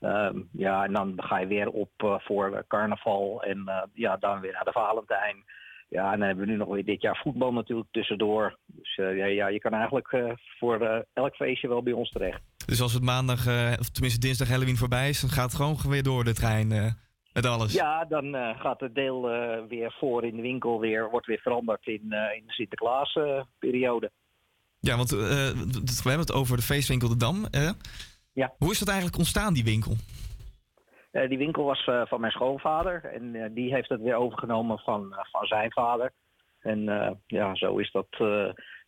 [0.00, 1.90] Ehm, ja, en dan ga je weer op
[2.24, 5.44] voor carnaval en ja, dan weer naar de Valentijn.
[5.92, 8.58] Ja, en dan hebben we nu nog weer dit jaar voetbal natuurlijk tussendoor.
[8.66, 12.10] Dus eh, ja, ja, je kan eigenlijk eh, voor eh, elk feestje wel bij ons
[12.10, 12.40] terecht.
[12.66, 13.46] Dus als het maandag,
[13.78, 16.68] of tenminste dinsdag Halloween voorbij is, dan gaat het gewoon weer door de trein
[17.32, 17.72] met alles.
[17.72, 19.22] Ja, dan gaat het deel
[19.68, 22.02] weer voor in de winkel weer, wordt weer veranderd in,
[22.36, 24.10] in de Sinterklaas-periode.
[24.80, 27.46] Ja, want we hebben het over de feestwinkel De Dam.
[28.32, 28.52] Ja.
[28.58, 29.96] Hoe is dat eigenlijk ontstaan, die winkel?
[31.12, 34.78] Eh, die winkel was eh, van mijn schoonvader en eh, die heeft het weer overgenomen
[34.78, 36.12] van, van zijn vader.
[36.60, 36.84] En
[37.26, 38.06] ja, zo is dat,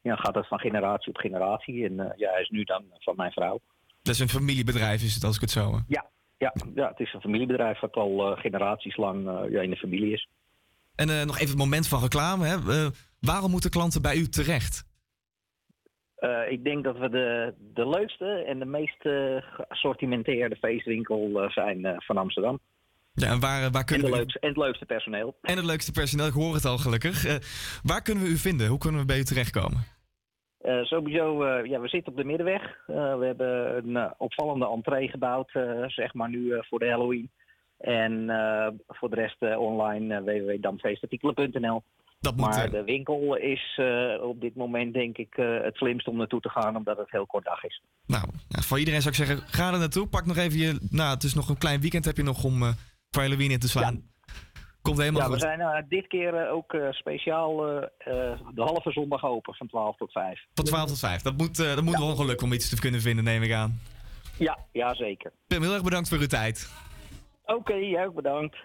[0.03, 1.85] ja, gaat het van generatie op generatie.
[1.85, 3.61] En ja, hij is nu dan van mijn vrouw.
[4.03, 5.71] Dat is een familiebedrijf, is het als ik het zo.
[5.71, 5.81] eh.
[5.89, 6.07] Ja,
[6.39, 10.29] ja, ja het is een familiebedrijf wat al generaties lang ja, in de familie is.
[10.95, 12.47] En nog even het moment van reclame.
[12.47, 12.57] Hè.
[13.21, 14.85] Waarom moeten klanten bij u terecht?
[16.25, 21.51] Eh, ik denk dat we de, de leukste en de meest eh, geassortimenteerde feestwinkel eh,
[21.51, 22.59] zijn van Amsterdam.
[23.13, 24.19] Ja, en waar, waar En, kunnen de we...
[24.19, 25.37] leukste, en het leukste personeel.
[25.43, 27.39] En het leukste personeel, ik hoor het al gelukkig.
[27.83, 28.67] Waar kunnen we u vinden?
[28.67, 29.85] Hoe kunnen we bij u terechtkomen?
[30.61, 32.83] Eh, sowieso, ja, we zitten op de middenweg.
[32.87, 35.51] We hebben een opvallende entree gebouwd,
[35.87, 37.31] zeg maar nu voor de Halloween.
[37.79, 38.27] En
[38.87, 41.83] voor de rest online uh, www.damfeestartikelen.nl.
[42.25, 45.77] Dat moet, Maar eh, de winkel is eh, op dit moment denk ik eh, het
[45.77, 47.83] slimst om naartoe te gaan, omdat het heel kort dag is.
[48.07, 50.07] Nou, voor iedereen zou ik zeggen, ga er naartoe.
[50.07, 50.79] Pak nog even je...
[50.91, 52.69] Nou, het is nog een klein weekend heb je nog om eh
[53.11, 54.03] voor Halloween in te slaan.
[54.83, 55.43] Komt helemaal ja, we goed.
[55.43, 57.57] zijn eh, dit keer ook speciaal
[58.55, 60.41] de halve zondag open van 12 tot 5.
[60.55, 61.23] Van 12 tot 5.
[61.23, 63.81] Dat moet, dat moet wel om iets te kunnen vinden, neem ik aan.
[64.39, 65.33] Ja, ja zeker.
[65.47, 66.71] Pim, heel erg bedankt voor uw tijd.
[67.45, 68.57] Oké, jij ook bedankt.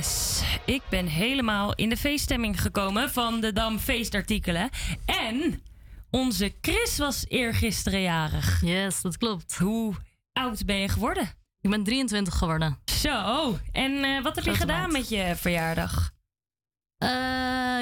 [0.00, 4.70] Yes, ik ben helemaal in de feeststemming gekomen van de Dam feestartikelen.
[5.04, 5.62] En
[6.10, 8.60] onze Chris was eergisteren jarig.
[8.64, 9.56] Yes, dat klopt.
[9.56, 9.94] Hoe
[10.32, 11.30] oud ben je geworden?
[11.60, 12.78] Ik ben 23 geworden.
[12.84, 16.10] Zo, en eh, wat heb je gedaan met je verjaardag?
[16.98, 17.08] Eh,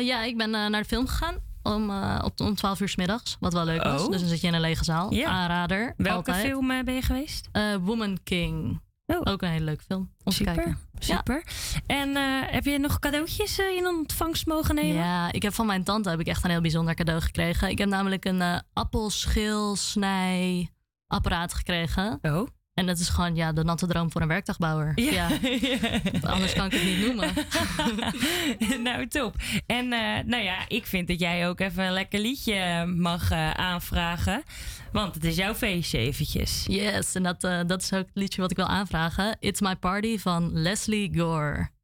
[0.07, 1.37] ja, ik ben eh, naar de film gegaan.
[1.63, 1.91] Om,
[2.25, 3.37] op, om 12 uur s middags.
[3.41, 4.03] Wat wel leuk was.
[4.03, 4.11] Oh.
[4.11, 5.15] Dus dan zit je in een lege zaal.
[5.15, 5.29] Ja.
[5.29, 5.95] Aanrader.
[5.97, 6.47] Welke altijd.
[6.47, 7.49] film ben je geweest?
[7.81, 8.81] Woman King.
[9.25, 10.01] Ook een hele leuke film.
[10.01, 10.79] Om te Super, kijken.
[10.99, 11.45] super.
[11.87, 14.95] En eh, heb je nog cadeautjes eh, in ontvangst mogen nemen?
[14.95, 17.69] Ja, ik heb van mijn tante heb ik echt een heel bijzonder cadeau gekregen.
[17.69, 20.71] Ik heb namelijk een eh appelschilsnij
[21.07, 22.19] apparaat gekregen.
[22.23, 22.47] Oh.
[22.79, 24.93] En dat is gewoon ja, de natte droom voor een werktuigbouwer.
[24.95, 25.29] Ja.
[26.35, 27.33] Anders kan ik het niet noemen.
[28.89, 29.35] nou, top.
[29.67, 33.51] En eh, nou ja, ik vind dat jij ook even een lekker liedje mag eh,
[33.51, 34.43] aanvragen.
[34.93, 36.65] Want het is jouw feestje eventjes.
[36.69, 39.37] Yes, en dat, eh, dat is ook het liedje wat ik wil aanvragen.
[39.41, 41.78] It's My Party van Leslie Gore.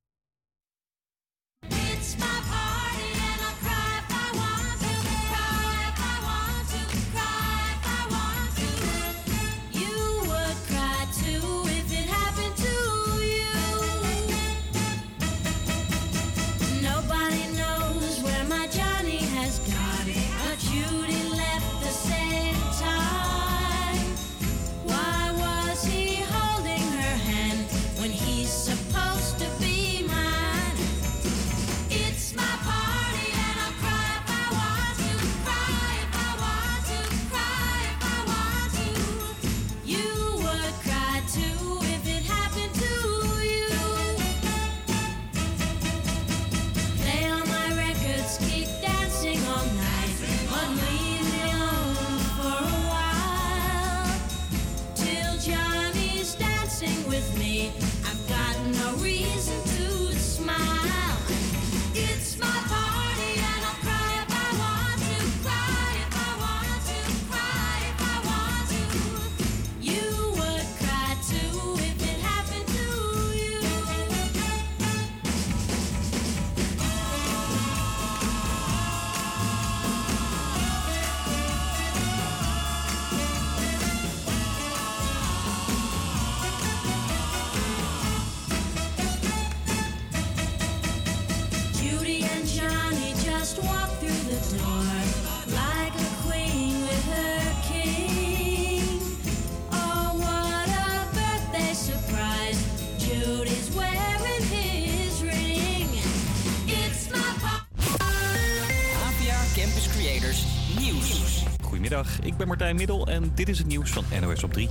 [111.95, 114.69] Goedemiddag, ik ben Martijn Middel en dit is het nieuws van NOS op 3.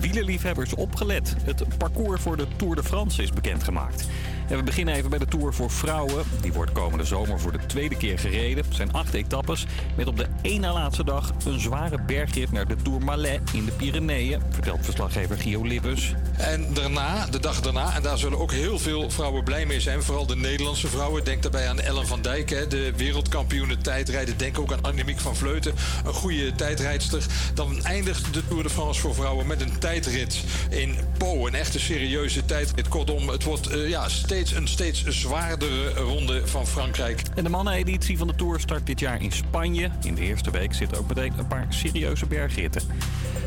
[0.00, 1.36] Wielerliefhebbers opgelet.
[1.44, 4.08] Het parcours voor de Tour de France is bekendgemaakt.
[4.48, 6.24] En we beginnen even bij de Tour voor vrouwen.
[6.40, 8.64] Die wordt komende zomer voor de tweede keer gereden.
[8.64, 9.66] Het zijn acht etappes
[9.96, 13.72] met op de één na laatste dag een zware bergrit naar de Tourmalet in de
[13.72, 16.14] Pyreneeën, vertelt verslaggever Gio Lippus.
[16.42, 20.02] En daarna, de dag daarna, en daar zullen ook heel veel vrouwen blij mee zijn.
[20.02, 21.24] Vooral de Nederlandse vrouwen.
[21.24, 24.38] Denk daarbij aan Ellen van Dijk, hè, de wereldkampioene tijdrijden.
[24.38, 25.74] Denk ook aan Annemiek van Vleuten,
[26.04, 27.22] een goede tijdrijdster.
[27.54, 31.46] Dan eindigt de Tour de France voor vrouwen met een tijdrit in Po.
[31.46, 32.88] Een echte serieuze tijdrit.
[32.88, 37.22] Kortom, het wordt eh, ja, steeds een steeds zwaardere ronde van Frankrijk.
[37.34, 39.90] En de manneneditie van de Tour start dit jaar in Spanje.
[40.02, 42.82] In de eerste week zitten ook meteen een paar serieuze bergritten.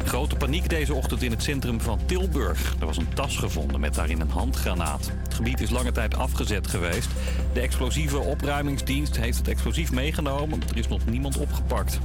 [0.06, 2.76] Grote paniek deze ochtend in het centrum van Tilburg.
[2.86, 5.12] Er was een tas gevonden met daarin een handgranaat.
[5.24, 7.10] Het gebied is lange tijd afgezet geweest.
[7.54, 10.62] De explosieve opruimingsdienst heeft het explosief meegenomen.
[10.70, 12.00] Er is nog niemand opgepakt.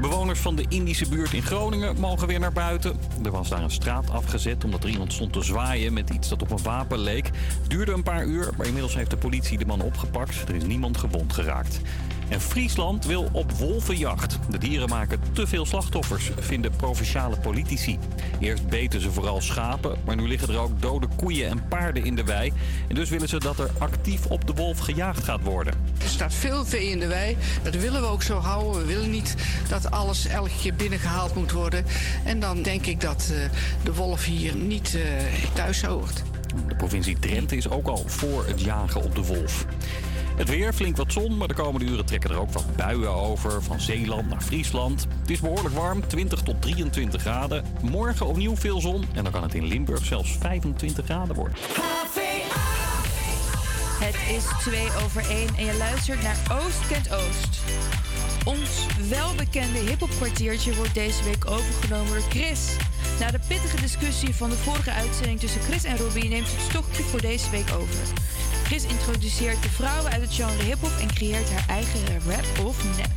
[0.00, 2.96] Bewoners van de Indische buurt in Groningen mogen weer naar buiten.
[3.24, 6.42] Er was daar een straat afgezet omdat er iemand stond te zwaaien met iets dat
[6.42, 7.26] op een wapen leek.
[7.60, 10.48] Het duurde een paar uur, maar inmiddels heeft de politie de man opgepakt.
[10.48, 11.80] Er is niemand gewond geraakt.
[12.30, 14.38] En Friesland wil op wolvenjacht.
[14.50, 17.98] De dieren maken te veel slachtoffers, vinden provinciale politici.
[18.40, 22.16] Eerst beten ze vooral schapen, maar nu liggen er ook dode koeien en paarden in
[22.16, 22.52] de wei.
[22.88, 25.74] En dus willen ze dat er actief op de wolf gejaagd gaat worden.
[26.02, 27.36] Er staat veel vee in de wei.
[27.62, 28.80] Dat willen we ook zo houden.
[28.80, 29.34] We willen niet
[29.68, 31.84] dat alles elke keer binnengehaald moet worden.
[32.24, 35.02] En dan denk ik dat eh, de wolf hier niet eh,
[35.54, 36.22] thuis hoort.
[36.68, 39.66] De provincie Drenthe is ook al voor het jagen op de wolf.
[40.40, 43.62] Het weer, flink wat zon, maar de komende uren trekken er ook wat buien over.
[43.62, 45.06] Van Zeeland naar Friesland.
[45.20, 47.64] Het is behoorlijk warm, 20 tot 23 graden.
[47.80, 51.54] Morgen opnieuw veel zon en dan kan het in Limburg zelfs 25 graden worden.
[54.00, 57.60] Het is 2 over 1 en je luistert naar Oost kent Oost.
[58.44, 62.76] Ons welbekende hiphopkwartiertje wordt deze week overgenomen door Chris.
[63.18, 67.02] Na de pittige discussie van de vorige uitzending tussen Chris en Robbie neemt het stokje
[67.02, 67.98] voor deze week over.
[68.70, 73.10] Chris introduceert de vrouwen uit het genre hip-hop en creëert haar eigen rap of nep.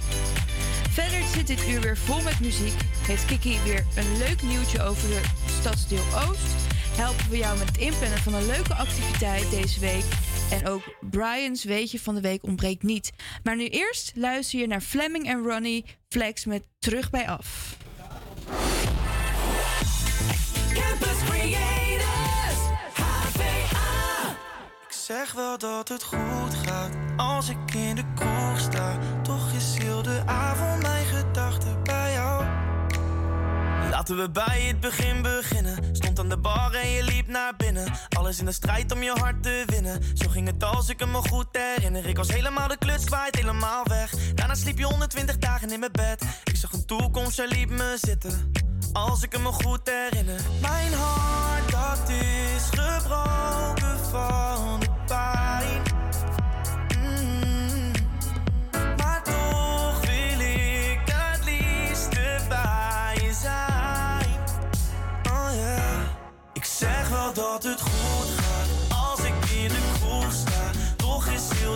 [0.89, 2.73] Verder zit dit uur weer vol met muziek.
[3.07, 5.21] Heeft Kiki weer een leuk nieuwtje over de
[5.59, 6.55] stadsdeel Oost.
[6.97, 10.03] Helpen we jou met het inplannen van een leuke activiteit deze week.
[10.51, 13.11] En ook Brian's weetje van de week ontbreekt niet.
[13.43, 17.77] Maar nu eerst luister je naar Fleming en Ronnie Flex met Terug bij Af.
[20.73, 21.82] Campus Creators,
[25.03, 28.97] zeg wel dat het goed gaat als ik in de kroeg sta.
[29.23, 32.45] Toch is heel de avond mijn gedachten bij jou.
[33.89, 35.95] Laten we bij het begin beginnen.
[35.95, 37.91] Stond aan de bar en je liep naar binnen.
[38.09, 40.01] Alles in de strijd om je hart te winnen.
[40.13, 42.05] Zo ging het als ik me goed herinner.
[42.05, 44.33] Ik was helemaal de kluts kwijt, helemaal weg.
[44.33, 46.23] Daarna sliep je 120 dagen in mijn bed.
[46.43, 48.51] Ik zag een toekomst, jij liep me zitten.
[48.93, 50.41] Als ik me goed herinner.
[50.61, 54.92] Mijn hart, dat is gebroken van
[57.01, 57.91] Mm.
[58.97, 64.29] Maar toch wil ik het liefste bij zijn.
[65.31, 65.99] Oh yeah.
[66.53, 70.71] Ik zeg wel dat het goed gaat als ik in de kroeg sta.
[70.95, 71.75] Toch is heel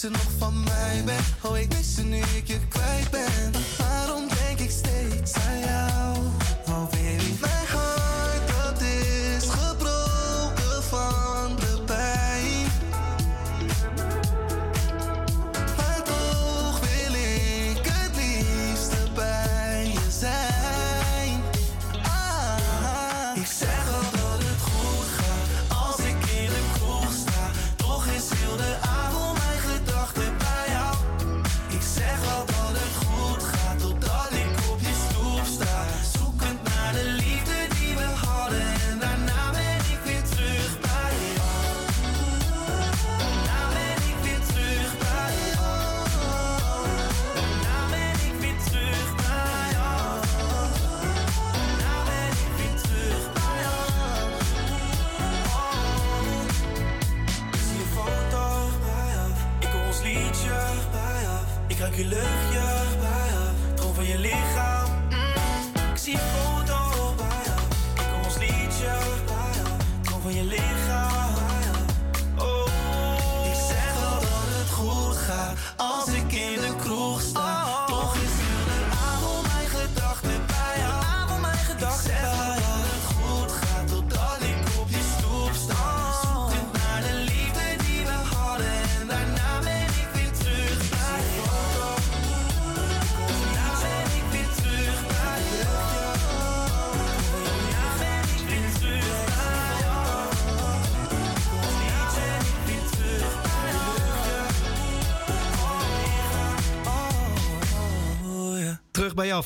[0.00, 3.79] je nog van mij bent Oh ik mis je nu ik je kwijt ben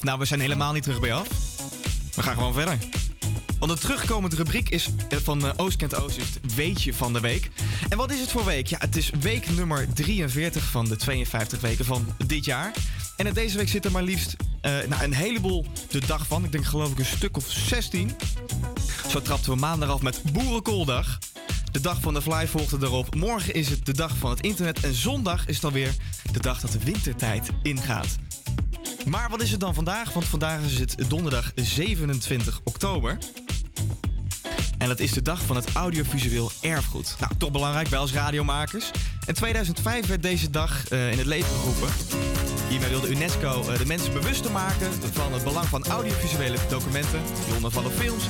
[0.03, 1.29] Nou, we zijn helemaal niet terug bij af.
[2.15, 2.79] We gaan gewoon verder.
[3.59, 7.13] Want de terugkomende rubriek is eh, van eh, Oost kent Oost, is het weetje van
[7.13, 7.51] de week.
[7.89, 8.67] En wat is het voor week?
[8.67, 12.73] Ja, het is week nummer 43 van de 52 weken van dit jaar.
[13.17, 16.45] En in deze week zit er maar liefst eh, nou, een heleboel de dag van.
[16.45, 18.11] Ik denk geloof ik een stuk of 16.
[19.09, 21.19] Zo trapten we maandag af met Boerenkooldag.
[21.73, 23.15] De dag van de fly volgde erop.
[23.15, 24.81] Morgen is het de dag van het internet.
[24.81, 25.95] En zondag is dan weer
[26.33, 28.17] de dag dat de wintertijd ingaat.
[29.07, 30.13] Maar wat is het dan vandaag?
[30.13, 33.19] Want vandaag is het donderdag 27 oktober.
[34.79, 37.17] En dat is de dag van het audiovisueel erfgoed.
[37.21, 38.91] Nou, toch belangrijk, wij als radiomakers.
[39.27, 41.89] In 2005 werd deze dag eh, in het leven geroepen.
[42.69, 47.23] Hiermee wilde UNESCO eh, de mensen bewust maken van het belang van audiovisuele documenten.
[47.45, 48.25] Hieronder vallen films,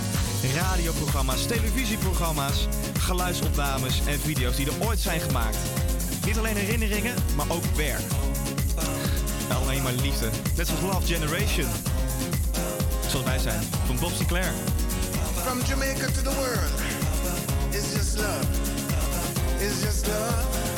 [0.55, 2.67] radioprogramma's, televisieprogramma's,
[2.99, 5.59] geluidsopnames en video's die er ooit zijn gemaakt.
[6.27, 8.24] Niet alleen herinneringen, maar ook werk.
[9.53, 10.29] Alleen maar liefde.
[10.57, 11.67] Net zoals Love Generation.
[13.09, 14.53] Zoals wij zijn, van Bob Sinclair.
[15.45, 16.73] From Jamaica to the world,
[17.71, 18.47] it's just love.
[19.61, 20.74] It's just love.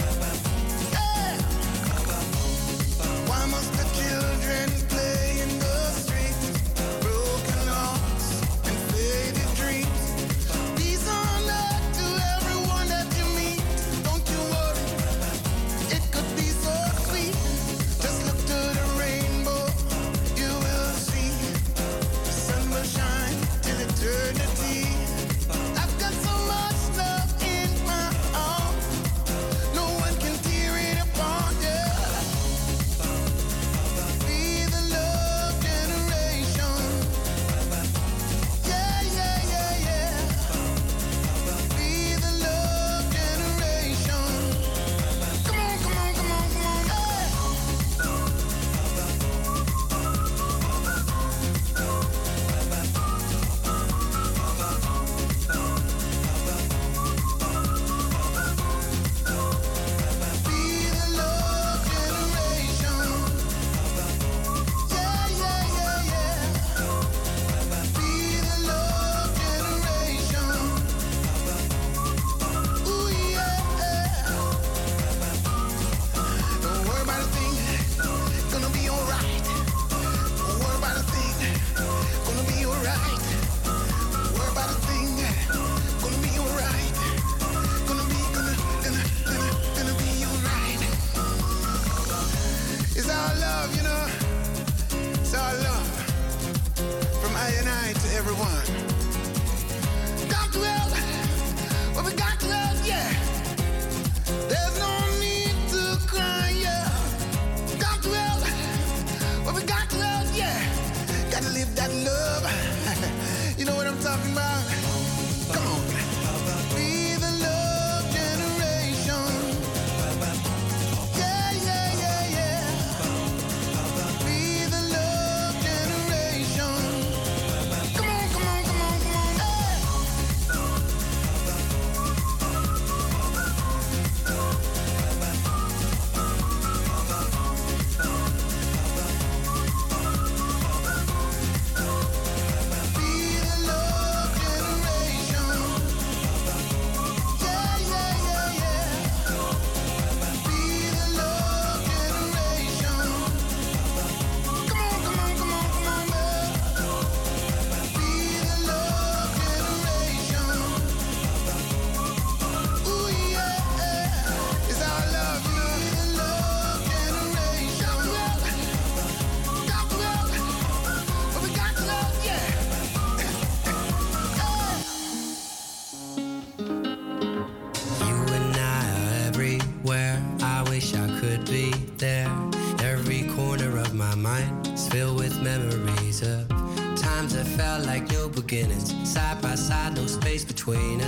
[190.67, 191.06] Between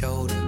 [0.00, 0.39] shoulder,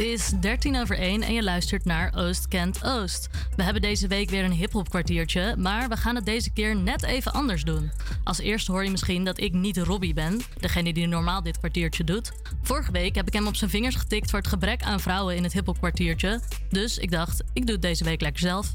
[0.00, 3.28] is 13 over 1 en je luistert naar Oost Kent Oost.
[3.56, 7.02] We hebben deze week weer een hip-hop kwartiertje, maar we gaan het deze keer net
[7.02, 7.90] even anders doen.
[8.24, 12.04] Als eerste hoor je misschien dat ik niet Robbie ben, degene die normaal dit kwartiertje
[12.04, 12.32] doet.
[12.62, 15.42] Vorige week heb ik hem op zijn vingers getikt voor het gebrek aan vrouwen in
[15.42, 16.40] het hip-hop kwartiertje.
[16.68, 18.74] Dus ik dacht, ik doe het deze week lekker zelf.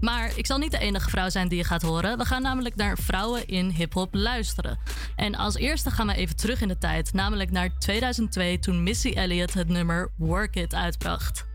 [0.00, 2.18] Maar ik zal niet de enige vrouw zijn die je gaat horen.
[2.18, 4.78] We gaan namelijk naar vrouwen in hip-hop luisteren.
[5.24, 9.08] En als eerste gaan we even terug in de tijd, namelijk naar 2002 toen Missy
[9.08, 11.46] Elliott het nummer Work It uitbracht.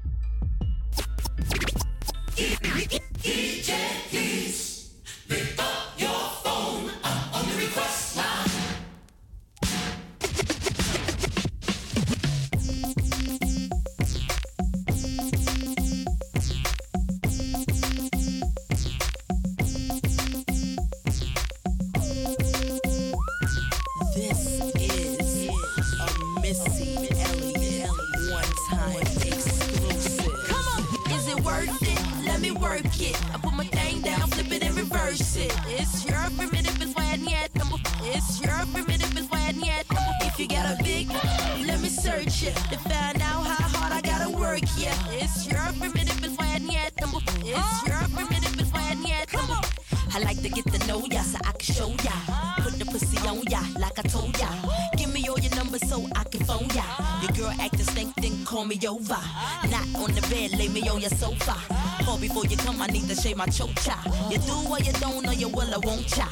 [63.52, 64.32] To shave.
[64.32, 66.28] You do what you don't, or you will, I won't cha.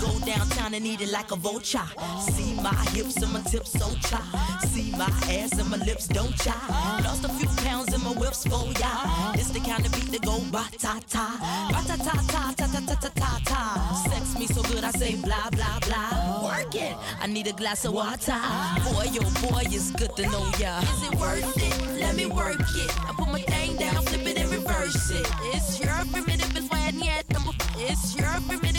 [0.00, 1.88] Go downtown and eat it like a vulture.
[2.20, 4.20] See my hips and my tips so cha.
[4.68, 6.56] See my ass and my lips don't cha.
[7.04, 9.32] Lost a few pounds in my whips for ya.
[9.34, 11.26] It's the kind of beat that go ba ta ta.
[11.72, 14.02] Ba ta ta ta ta ta ta ta ta ta.
[14.08, 16.44] Sex me so good I say blah blah blah.
[16.44, 16.96] Work it.
[17.20, 18.40] I need a glass of water.
[18.84, 20.80] Boy, yo, boy, it's good to know ya.
[20.80, 22.00] Is it worth it?
[22.00, 22.90] Let me work it.
[23.08, 24.29] I put my thing down, flip it
[24.90, 25.26] shit.
[25.54, 26.90] It's your primitive, it's why
[27.76, 28.69] It's your primitive.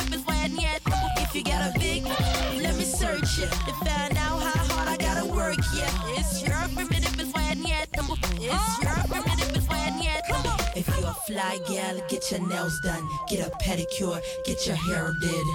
[11.67, 15.45] Gal, get your nails done, get a pedicure, get your hair did.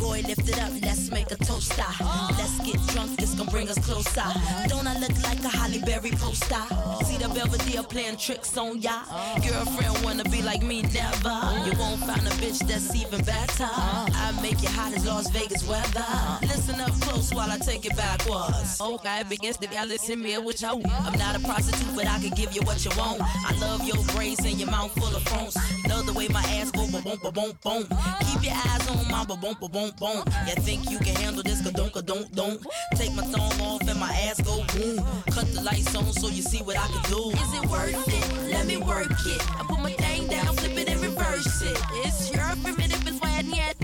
[0.00, 1.72] Boy, lift it up, let's make a toast.
[1.78, 2.34] ah.
[2.38, 4.24] Let's get drunk, this gon' bring us closer.
[4.68, 6.62] Don't I look like a Holly Berry poster?
[7.04, 9.02] See the Belvedere playing tricks on ya.
[9.46, 11.36] Girlfriend wanna be like me, never.
[11.64, 13.68] You won't find a bitch that's even better.
[13.70, 16.04] I make you hot as Las Vegas weather.
[16.42, 18.80] Listen up close while I take it backwards.
[18.80, 21.06] Okay, begins to listen me what you want.
[21.06, 23.20] I'm not a prostitute, but I can give you what you want.
[23.22, 25.56] I love your braids and your mouth full of phones.
[25.88, 27.82] Love the way my ass go boom boom boom boom.
[28.26, 30.22] Keep your eyes on my boom boom boom boom.
[30.46, 31.62] You think you can handle this?
[31.62, 32.60] Ka-dunk, ka-dunk, don't.
[32.94, 34.96] Take my thumb off and my ass go boom.
[35.30, 37.30] Cut the lights on so you see what I can do.
[37.30, 38.52] Is it worth it?
[38.52, 39.40] Let me work it.
[39.58, 41.78] I put my thing down, flip it and reverse it.
[42.04, 43.76] It's your primitive is why yet.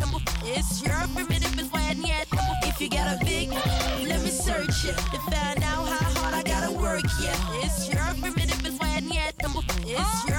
[0.45, 2.27] It's your primitive is why yet.
[2.65, 6.43] If you got a big, let me search it to find out how hard I
[6.43, 7.05] gotta work.
[7.21, 9.35] Yeah, it's your primitive is why yet.
[9.85, 10.32] It's your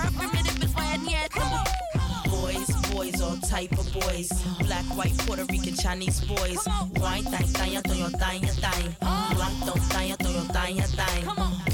[3.54, 4.30] type of boys.
[4.66, 6.58] Black, white, Puerto Rican, Chinese boys.
[6.96, 8.96] Wine, thang, thang, thang, thang, thang.
[9.36, 9.54] Blanc,
[9.94, 11.24] thang, thang, thang, thang.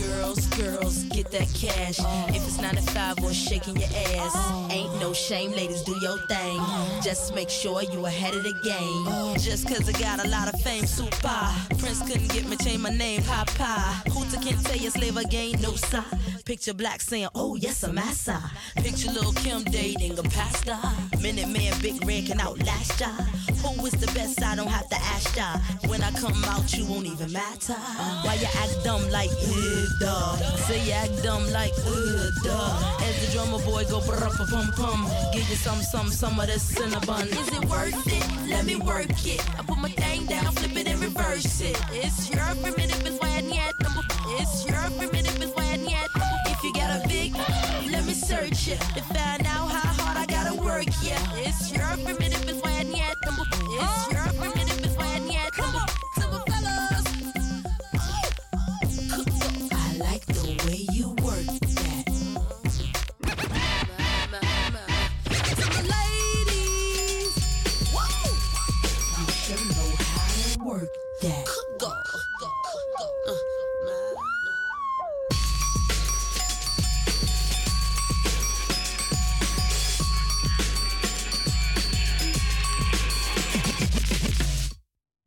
[0.03, 1.99] Girls, girls, get that cash.
[2.35, 3.87] If it's 9 to 5 or shaking your
[4.17, 4.35] ass.
[4.69, 6.59] Ain't no shame, ladies, do your thing.
[7.01, 9.39] Just make sure you ahead of the game.
[9.39, 11.39] Just cause I got a lot of fame, super.
[11.77, 14.03] Prince couldn't get me, change my name, Papa.
[14.11, 16.03] Hooter can tell you slave again, no sir.
[16.49, 18.41] Picture black saying, oh yes, I'm massa.
[18.77, 20.79] Picture little Kim dating a pastor.
[21.21, 23.09] Minute Man, Big Red can outlast ya.
[23.61, 24.41] Who is the best?
[24.41, 25.59] I don't have to ask ya.
[25.87, 27.75] When I come out, you won't even matter.
[28.25, 30.37] Why you act dumb like, uh, duh.
[30.65, 32.97] Say you act dumb like, uh, duh.
[33.05, 34.17] As the drummer boy go brr
[34.49, 35.05] pum pum.
[35.31, 37.27] Give you some, some, some of this cinnamon.
[37.27, 38.49] Is it worth it?
[38.49, 39.45] Let me work it.
[39.55, 41.79] I put my thing down, flip it and reverse it.
[41.91, 43.75] It's your primitive is why yet.
[44.41, 45.48] It's your primitive
[48.69, 50.85] me to find out how hard I gotta work.
[51.01, 51.17] Yeah,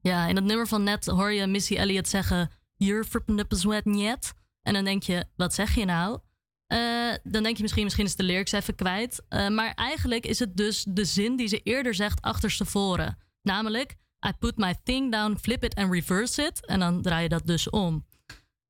[0.03, 2.51] Ja, in het nummer van net hoor je Missy Elliott zeggen...
[2.77, 3.05] You're
[3.49, 4.33] sweat niet.
[4.63, 6.19] En dan denk je, wat zeg je nou?
[6.67, 9.23] Eh, dan denk je misschien, misschien is de lyrics even kwijt.
[9.29, 13.19] Eh, maar eigenlijk is het dus de zin die ze eerder zegt achterstevoren.
[13.43, 13.97] Namelijk,
[14.27, 16.67] I put my thing down, flip it and reverse it.
[16.67, 18.07] En dan draai je dat dus om.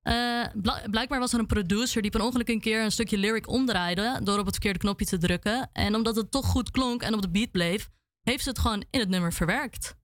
[0.03, 0.45] Eh,
[0.91, 4.21] blijkbaar was er een producer die per ongeluk een keer een stukje lyric omdraaide...
[4.23, 5.71] door op het verkeerde knopje te drukken.
[5.73, 7.91] En omdat het toch goed klonk en op de beat bleef...
[8.23, 10.01] heeft ze het gewoon in het nummer verwerkt.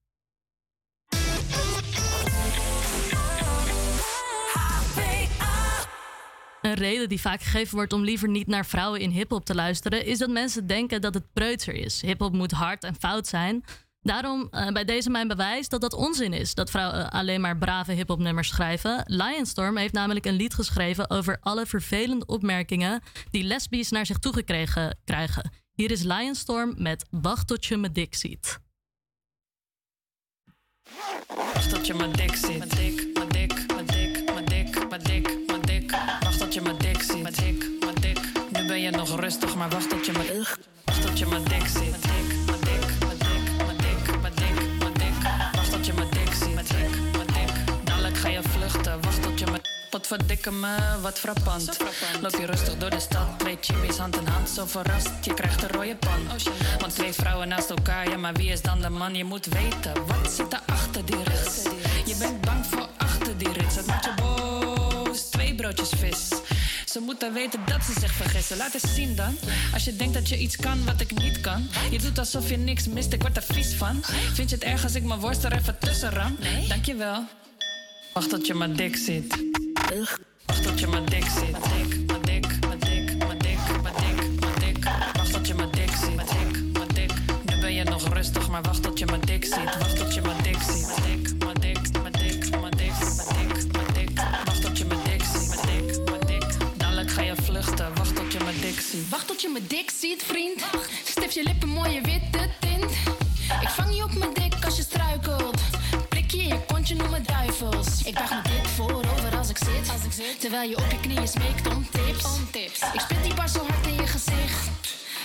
[6.62, 10.06] Een reden die vaak gegeven wordt om liever niet naar vrouwen in hip-hop te luisteren,
[10.06, 12.01] is dat mensen denken dat het preutser is.
[12.01, 13.64] Hip-hop moet hard en fout zijn.
[14.01, 17.93] Daarom eh, bij deze mijn bewijs dat dat onzin is dat vrouwen alleen maar brave
[17.93, 19.02] hip-hop nummers schrijven.
[19.06, 24.98] Lionstorm heeft namelijk een lied geschreven over alle vervelende opmerkingen die lesbisch naar zich toegekregen
[25.05, 25.51] krijgen.
[25.72, 28.59] Hier is Lionstorm met Wacht tot je me dik ziet.
[31.26, 32.76] Wacht tot je mijn dik ziet.
[32.76, 35.38] Dik, dik, mijn dik, mijn dik, mijn dik, mijn dik.
[36.59, 37.40] Je mijn dik ziet.
[38.51, 40.47] Nu ben je nog rustig, maar wacht tot je mijn
[40.85, 42.06] Wacht tot je mijn dik ziet.
[42.47, 45.22] Mijn dik, mijn dik, mijn dik, dik, dik.
[45.52, 46.68] Wacht tot je mijn dik ziet.
[46.68, 47.85] Dik.
[47.85, 49.02] Dadelijk ga je vluchten.
[49.02, 49.60] Wacht tot je mijn
[49.90, 51.76] wat verdikke me, wat frappant.
[52.22, 54.48] Loop je rustig door de stad, twee chimmies hand in hand.
[54.48, 56.40] Zo verrast, je krijgt een rode pan.
[56.78, 59.14] Want twee vrouwen naast elkaar, ja, maar wie is dan de man?
[59.14, 61.62] Je moet weten, wat zit er achter die rits?
[62.05, 65.20] Je bent bang voor achter die rits, dat maakt je boos.
[65.20, 66.38] Twee broodjes vis.
[66.99, 68.57] Ze moeten weten dat ze zich vergissen.
[68.57, 69.37] Laat eens zien dan.
[69.73, 71.69] Als je denkt dat je iets kan wat ik niet kan.
[71.91, 74.05] Je doet alsof je niks mist, ik word er vies van.
[74.33, 76.37] Vind je het erg als ik mijn worst er even tussen ram?
[76.69, 77.25] Dankjewel.
[78.12, 79.45] Wacht tot je maar dik zit.
[80.47, 81.51] Wacht tot je maar dik zit.
[81.51, 84.85] Mijn dik, mijn dik, mijn dik, mijn dik, mijn dik, mijn dik.
[85.16, 86.15] Wacht tot je maar dik zit.
[86.15, 87.12] Mijn dik, mijn dik.
[87.45, 89.79] Nu ben je nog rustig, maar wacht tot je maar dik zit.
[89.79, 90.18] Wacht tot je
[99.39, 100.62] tot je me dik ziet, vriend.
[101.05, 102.93] Stift je lippen, mooie witte tint.
[103.60, 105.60] Ik vang je op mijn dik als je struikelt.
[106.09, 108.02] Prik je in je kontje, noem me duivels.
[108.05, 110.40] Ik buig me dik voorover als ik zit.
[110.40, 112.81] Terwijl je op je knieën smeekt om tips.
[112.93, 114.69] Ik spit die bar zo hard in je gezicht.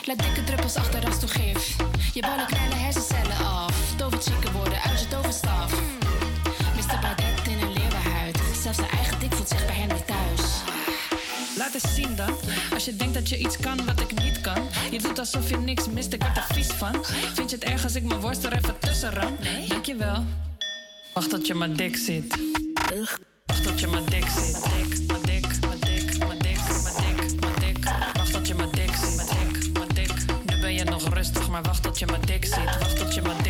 [0.03, 1.76] Laat dikke druppels achter als toegif.
[2.14, 3.76] Je ballen knallen hersencellen af.
[3.98, 4.93] Toverchicken worden uit
[11.74, 12.36] Laat eens zien dan.
[12.74, 14.68] Als je denkt dat je iets kan wat ik niet kan.
[14.91, 17.06] Je doet alsof je niks mist, ik word er vies van.
[17.34, 19.38] Vind je het erg als ik mijn worst er even tussen ram?
[19.68, 20.24] Dankjewel.
[21.14, 22.38] Wacht tot je mijn dik ziet.
[23.45, 24.64] Wacht tot je mijn dik ziet.
[24.64, 27.84] Dik, mijn dik, mijn dik, mijn dik, mijn dik, mijn dik.
[28.14, 29.16] Wacht tot je mijn dik ziet.
[29.16, 30.14] Mijn dik, mijn dik.
[30.45, 32.78] Nu ben je nog rustig, maar wacht tot je mijn dik ziet.
[32.80, 33.22] Wacht tot je.
[33.22, 33.43] Mijn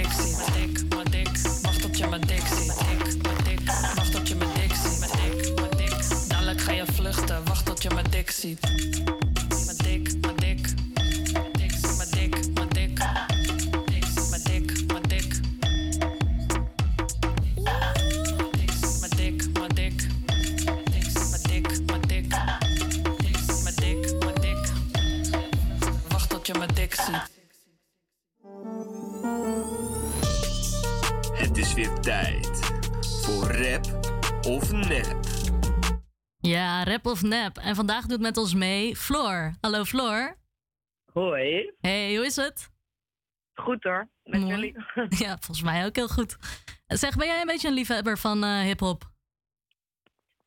[8.44, 8.60] dik
[9.78, 10.76] dik, dik.
[11.54, 12.88] Dik, mijn dik, dik.
[14.30, 14.50] Mijn
[21.50, 22.36] dik, dik.
[23.18, 24.42] Dik, mijn dik.
[24.42, 24.72] Dik.
[26.10, 27.32] Wacht tot je mijn dik ziet.
[31.34, 32.60] Het is weer tijd
[33.22, 35.33] voor rap of nep.
[36.48, 37.58] Ja, rap of nep.
[37.58, 39.54] En vandaag doet met ons mee Floor.
[39.62, 40.36] Hallo Floor.
[41.14, 41.72] Hoi.
[41.80, 42.72] Hey, hoe is het?
[43.54, 44.52] Goed hoor, met Mooi.
[44.54, 44.76] jullie.
[45.26, 46.38] Ja, volgens mij ook heel goed.
[46.88, 49.04] Zeg, ben jij een beetje een liefhebber van eh hip-hop?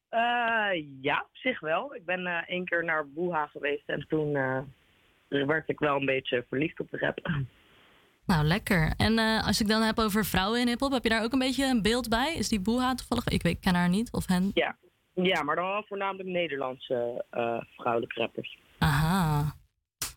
[0.09, 1.94] Eh, ja, op zich wel.
[1.94, 4.32] Ik ben eh, één keer naar Boeha geweest en toen
[5.28, 7.18] werd ik wel een beetje verliefd op de rap.
[8.27, 8.93] Nou, lekker.
[8.97, 11.64] En als ik dan heb over vrouwen in hip-hop, heb je daar ook een beetje
[11.66, 12.35] een beeld bij?
[12.35, 13.28] Is die Boeha toevallig?
[13.28, 14.51] Ik weet, ik ken haar niet, of hen?
[14.55, 14.77] Ja.
[15.22, 18.59] Ja, maar dan wel voornamelijk Nederlandse eh, vrouwelijke rappers.
[18.78, 19.55] Aha.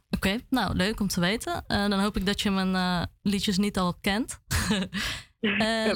[0.10, 1.64] Oké, nou leuk om te weten.
[1.68, 4.40] Eh, dan hoop ik dat je mijn eh, liedjes niet al kent.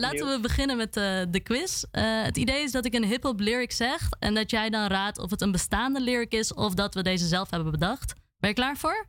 [0.03, 1.84] Laten we beginnen met de quiz.
[1.91, 5.30] Het idee is dat ik een hip-hop lyric zeg en dat jij dan raadt of
[5.30, 8.13] het een bestaande lyric is of dat we deze zelf hebben bedacht.
[8.39, 9.05] Ben je klaar voor?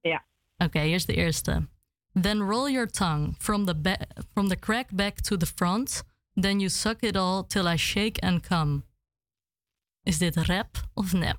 [0.00, 0.24] Ja.
[0.56, 1.68] Oké, hier is de eerste.
[2.20, 3.98] Then roll your tongue from the,
[4.32, 6.02] from the crack back to the front.
[6.34, 8.82] Then you suck it all till I shake and come.
[10.04, 11.38] Is dit rap of nep?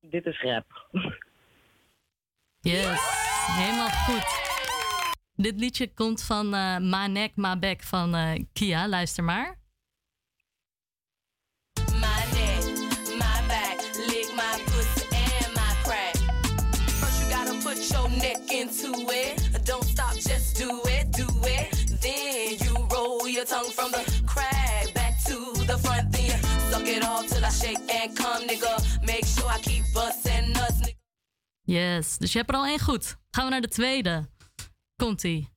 [0.00, 0.88] Dit is rap.
[2.60, 2.98] Yes,
[3.56, 4.46] helemaal goed.
[5.34, 8.88] Dit liedje komt van eh Ma Nek, Ma Bek van eh, Kia.
[8.88, 9.57] Luister maar.
[26.98, 28.74] It all till I shake and come, nigga.
[29.00, 30.96] Make sure I keep busting nuts, nigga.
[31.62, 33.16] Yes, dus je hebt er al één goed.
[33.30, 34.28] Gaan we naar de tweede.
[34.96, 35.48] Komt-ie.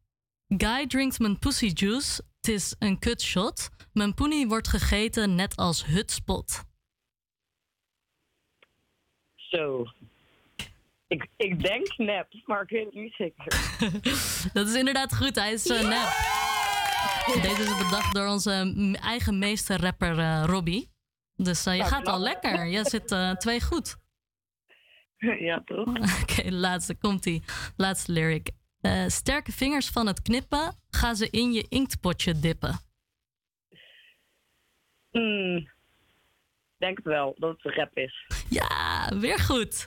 [0.48, 2.24] Guy drinkt mijn pussy juice.
[2.42, 3.70] Het is een kutshot.
[3.94, 6.64] Mijn poenie wordt gegeten net als hutspot.
[9.36, 9.86] Zo.
[11.08, 13.46] Ik, ik denk nep, maar ik weet het niet zeker.
[14.54, 16.40] Dat is inderdaad goed, hij is eh, nep.
[17.42, 20.90] Deze is bedacht door onze eigen meesterrapper eh Robbie.
[21.36, 22.66] Dus eh, je Nou, gaat al lekker.
[22.66, 23.98] Je zit eh, twee goed.
[25.50, 25.88] ja, toch?
[26.22, 27.44] Oké, laatste komt ie.
[27.76, 28.50] Laatste lyric.
[28.82, 32.80] Eh, sterke vingers van het knippen, ga ze in je inktpotje dippen.
[35.12, 35.70] Hmm.
[36.78, 38.26] Denk het wel, dat het rap is.
[38.50, 39.86] Ja, weer goed.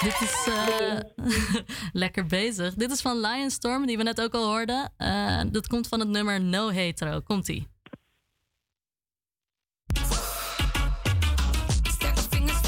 [0.00, 0.48] Dit is
[1.92, 2.74] lekker bezig.
[2.74, 4.92] Dit is van Lionstorm, die we net ook al hoorden.
[5.52, 7.20] Dat komt van het nummer No Hetero.
[7.20, 7.66] Komt-ie.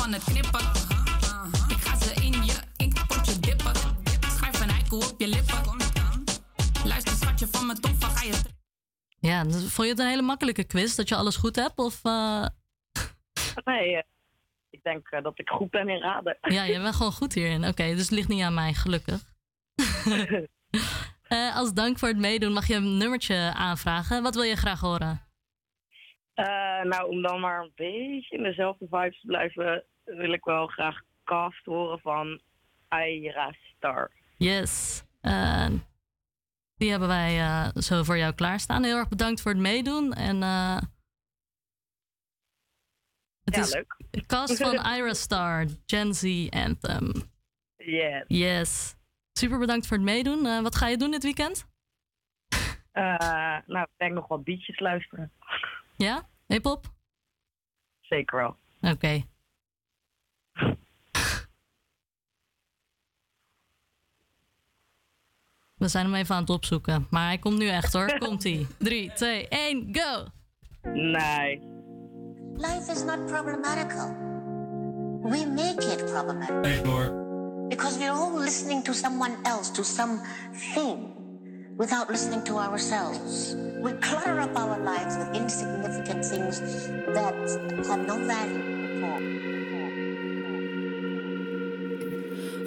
[0.08, 0.60] Van het knippen.
[1.76, 3.74] Ik ga ze in je inkpotje dippen.
[4.36, 5.76] Schrijf een eikel op je lippen.
[6.84, 8.34] Luister schatje van mijn van ga je...
[9.18, 10.94] Ja, vond je het een hele makkelijke quiz?
[10.94, 11.78] Dat je alles goed hebt?
[11.78, 12.46] Of, eh,
[13.64, 14.02] Nee, eh,
[14.70, 16.38] ik denk eh, dat ik goed ben in raden.
[16.56, 17.66] Ja, je bent gewoon goed hierin.
[17.66, 19.20] Oké, dus het ligt niet aan mij, gelukkig.
[21.28, 24.22] Eh, als dank voor het meedoen mag je een nummertje aanvragen.
[24.22, 25.28] Wat wil je graag horen?
[26.38, 29.84] Eh, nou, om dan maar een beetje in dezelfde vibes te blijven,
[30.16, 32.40] wil ik wel graag cast horen van
[32.88, 34.10] Aira Star.
[34.36, 35.02] Yes.
[36.76, 38.84] Die hebben wij eh, zo voor jou klaarstaan.
[38.84, 40.12] Heel erg bedankt voor het meedoen.
[40.12, 40.76] En eh,
[43.44, 43.96] het Ja, is leuk.
[44.26, 47.12] cast van Ira Star, Gen Z Anthem.
[47.76, 48.24] Yes.
[48.26, 48.96] Yes.
[49.32, 50.46] Super bedankt voor het meedoen.
[50.46, 51.66] Eh, wat ga je doen dit weekend?
[53.66, 55.32] Nou, ik denk nog wat beatjes luisteren.
[55.96, 56.28] Ja?
[56.46, 56.84] Hip-hop?
[58.00, 58.56] Zeker wel.
[58.92, 59.22] Oké.
[65.78, 67.06] We zijn hem even aan het opzoeken.
[67.10, 68.18] Maar hij komt nu echt hoor.
[68.26, 68.66] Komt hij.
[68.78, 70.24] 3, 2, 1, go!
[70.92, 71.60] Nee.
[72.56, 74.16] Life is not problematical.
[75.22, 76.64] We make it problematic.
[76.64, 77.26] Hey Floor.
[77.68, 81.14] Because we're all listening to someone else, to something,
[81.76, 83.54] without listening to ourselves.
[83.82, 86.60] We clutter up our lives with insignificant things
[87.14, 87.34] that
[87.86, 88.76] have no value.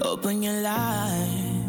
[0.04, 1.61] Open your life.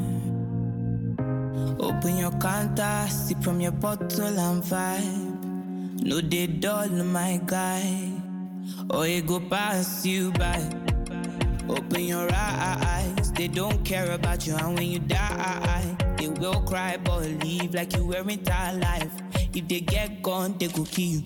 [1.81, 6.03] Open your counter, sip from your bottle and vibe.
[6.03, 8.11] No, they dull my guy.
[8.91, 10.61] Or it go pass you by.
[11.69, 16.99] Open your eyes, they don't care about you, and when you die, they will cry
[17.03, 19.11] but leave like you weren't alive.
[19.55, 21.23] If they get gone, they go kill you.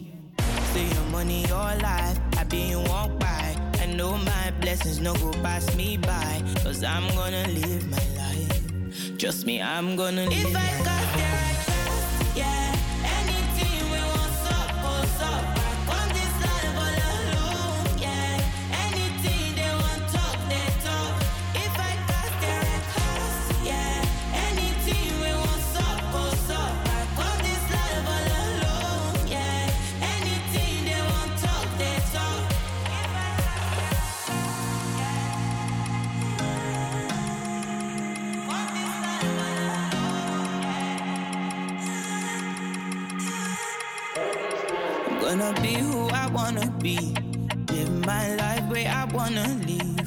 [0.73, 3.57] Say your money, your life, I been walk by.
[3.81, 8.16] I know my blessings no go pass me by, cause I'm gonna live my life.
[9.19, 10.33] Trust me, I'm gonna live.
[10.33, 11.06] If I got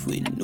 [0.10, 0.38] Brooklyn.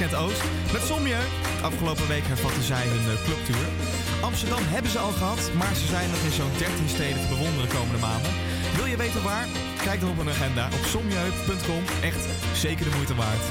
[0.00, 0.42] Oost.
[0.72, 1.22] Met Sommieu.
[1.62, 3.66] Afgelopen week hervatten zij hun eh, clubtour.
[4.20, 7.68] Amsterdam hebben ze al gehad, maar ze zijn nog in zo'n 13 steden te bewonderen
[7.68, 8.32] de komende maanden.
[8.76, 9.46] Wil je weten waar?
[9.84, 11.82] Kijk dan op hun agenda op sommieu.com.
[12.10, 12.24] Echt
[12.54, 13.44] zeker de moeite waard.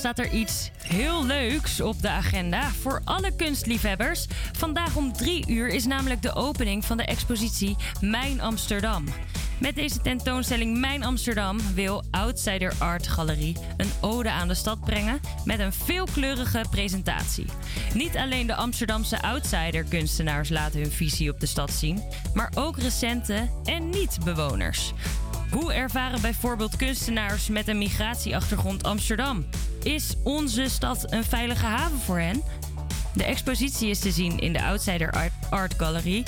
[0.00, 4.26] staat er iets heel leuks op de agenda voor alle kunstliefhebbers.
[4.52, 9.04] Vandaag om drie uur is namelijk de opening van de expositie Mijn Amsterdam.
[9.58, 15.20] Met deze tentoonstelling Mijn Amsterdam wil Outsider Art Galerie een ode aan de stad brengen
[15.44, 17.46] met een veelkleurige presentatie.
[17.94, 22.02] Niet alleen de Amsterdamse outsider kunstenaars laten hun visie op de stad zien,
[22.34, 24.92] maar ook recente en niet-bewoners.
[25.50, 29.44] Hoe ervaren bijvoorbeeld kunstenaars met een migratieachtergrond Amsterdam?
[29.82, 32.42] Is onze stad een veilige haven voor hen?
[33.14, 36.24] De expositie is te zien in de Outsider Art, Gallery.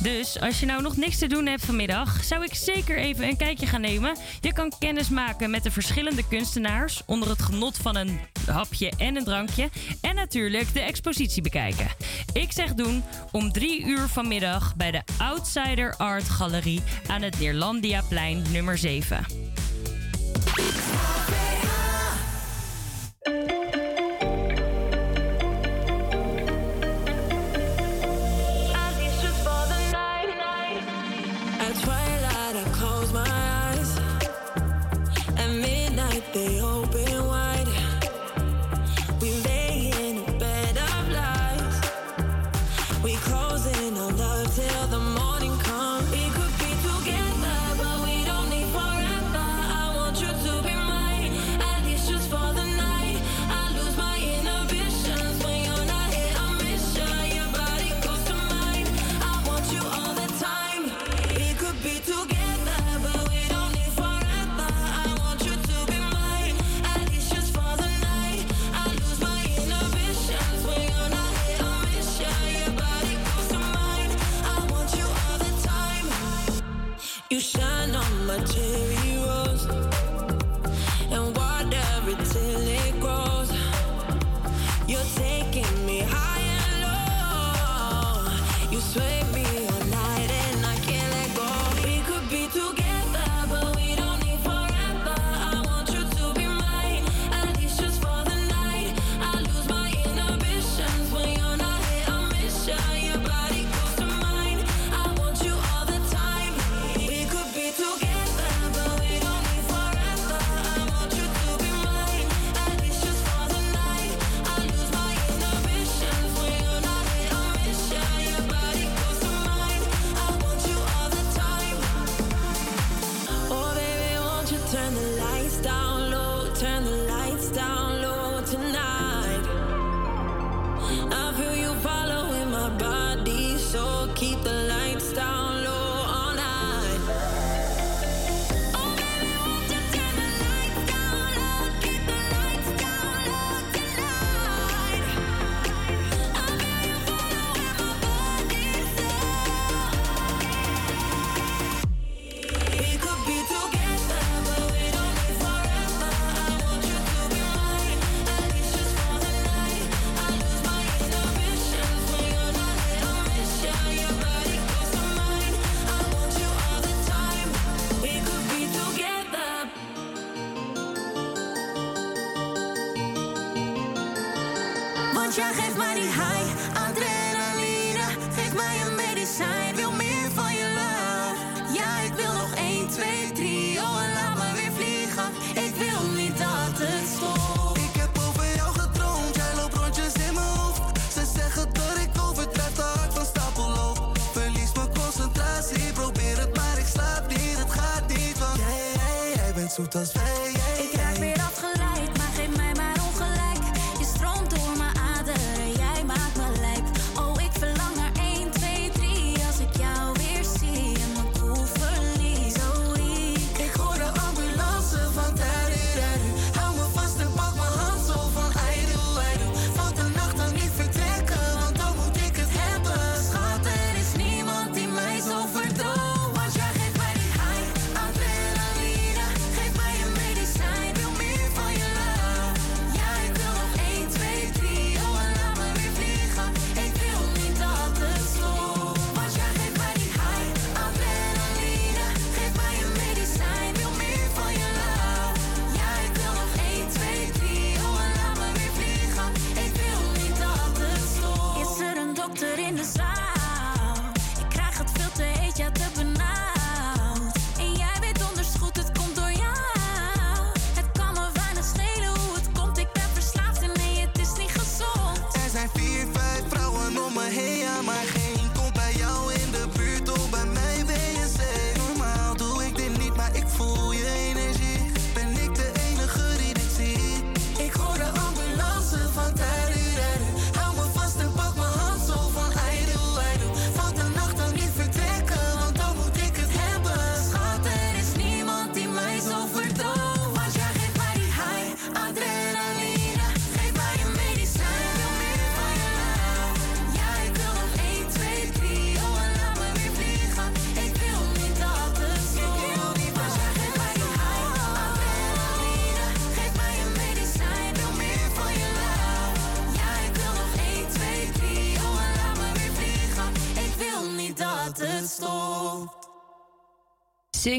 [0.00, 3.36] Dus als je nou nog niks te doen hebt vanmiddag, zou ik zeker even een
[3.36, 4.16] kijkje gaan nemen.
[4.40, 9.16] Je kan kennis maken met de verschillende kunstenaars onder het genot van een hapje en
[9.16, 9.70] een drankje.
[10.00, 11.88] En natuurlijk de expositie bekijken.
[12.32, 18.42] Ik zeg doen om drie uur vanmiddag bij de Outsider Art Gallery aan het Neerlandiaplein
[18.52, 19.26] nummer 7.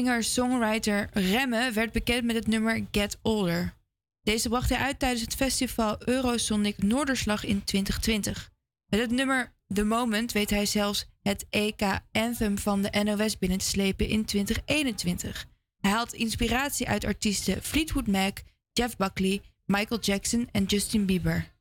[0.04, 3.74] Singer-songwriter Remme werd bekend met het nummer Get Older.
[4.22, 8.50] Deze bracht hij uit tijdens het festival Eurosonic Noorderslag in 2020.
[8.86, 13.64] Met het nummer The Moment weet hij zelfs het EK-anthem van de NOS binnen te
[13.64, 15.46] slepen in 2021.
[15.80, 18.38] Hij haalt inspiratie uit artiesten Fleetwood Mac,
[18.72, 21.52] Jeff Buckley, Michael Jackson en Justin Bieber.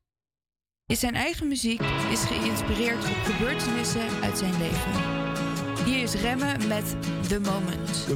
[0.85, 5.22] In zijn eigen muziek is geïnspireerd op gebeurtenissen uit zijn leven.
[5.85, 6.83] Hier is Remme met
[7.27, 8.07] The Moment.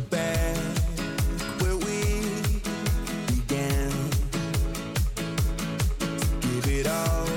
[1.59, 2.31] where we
[3.27, 3.91] began.
[6.39, 7.36] Give it all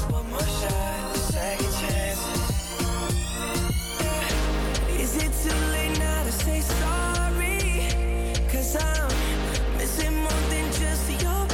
[0.31, 2.19] one more shot, second chance.
[4.99, 7.59] Is it too late now to say sorry?
[8.51, 11.50] Cause I'm missing more than just your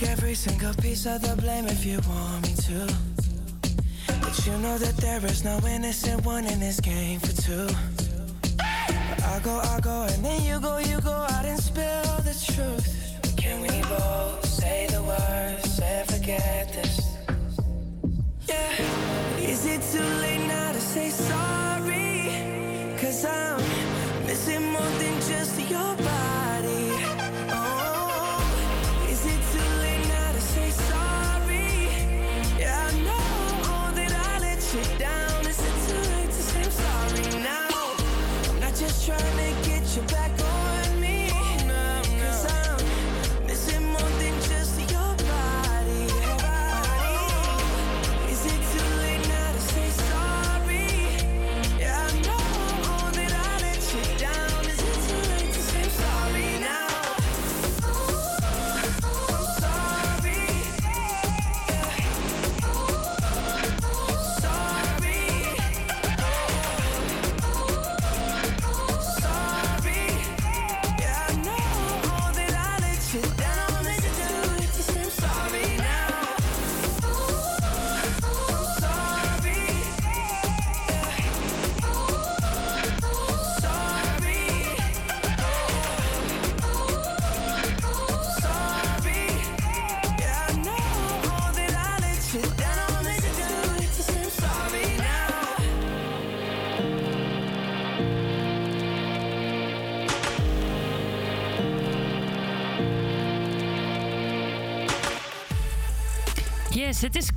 [0.00, 2.94] take every single piece of the blame if you want me to.
[4.20, 7.68] But you know that there is no innocent one in this game for two.
[8.60, 12.86] I go, I go, and then you go, you go out and spill the truth.
[13.36, 17.16] Can we both say the words and forget this?
[18.48, 19.50] Yeah.
[19.50, 21.69] Is it too late now to say sorry?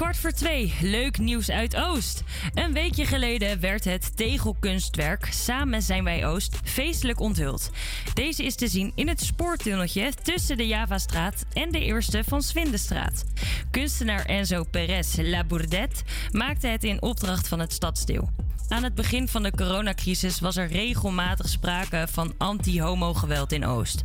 [0.03, 0.73] Kwart voor twee.
[0.81, 2.23] Leuk nieuws uit Oost.
[2.53, 7.69] Een weekje geleden werd het tegelkunstwerk Samen zijn wij Oost feestelijk onthuld.
[8.13, 13.23] Deze is te zien in het spoortunneltje tussen de Javastraat en de eerste van Swindestraat.
[13.71, 18.30] Kunstenaar Enzo Perez Labourdet maakte het in opdracht van het stadsdeel.
[18.67, 24.03] Aan het begin van de coronacrisis was er regelmatig sprake van anti-homo-geweld in Oost.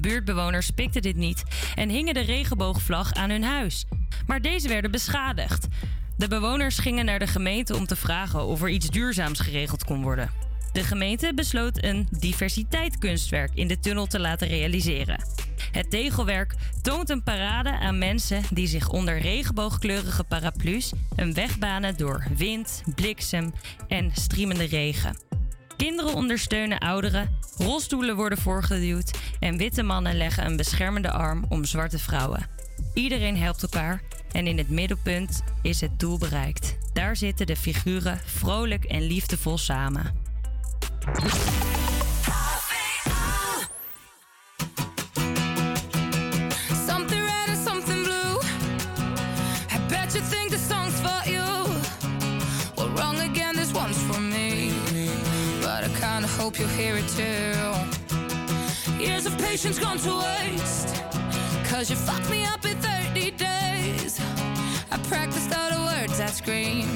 [0.00, 1.42] Buurtbewoners pikten dit niet
[1.74, 3.84] en hingen de regenboogvlag aan hun huis.
[4.26, 5.66] Maar deze werden beschadigd.
[6.16, 10.02] De bewoners gingen naar de gemeente om te vragen of er iets duurzaams geregeld kon
[10.02, 10.30] worden.
[10.72, 15.24] De gemeente besloot een diversiteitskunstwerk in de tunnel te laten realiseren.
[15.70, 21.96] Het tegelwerk toont een parade aan mensen die zich onder regenboogkleurige paraplu's een weg banen
[21.96, 23.52] door wind, bliksem
[23.88, 25.16] en striemende regen.
[25.76, 31.98] Kinderen ondersteunen ouderen, rolstoelen worden voorgeduwd en witte mannen leggen een beschermende arm om zwarte
[31.98, 32.46] vrouwen.
[32.94, 34.02] Iedereen helpt elkaar
[34.32, 36.76] en in het middelpunt is het doel bereikt.
[36.92, 40.22] Daar zitten de figuren vrolijk en liefdevol samen.
[56.44, 57.54] Hope you'll hear it too.
[59.02, 60.94] Years of patience gone to waste.
[61.70, 64.20] Cause you fucked me up in 30 days.
[64.90, 66.86] I practiced all the words I scream.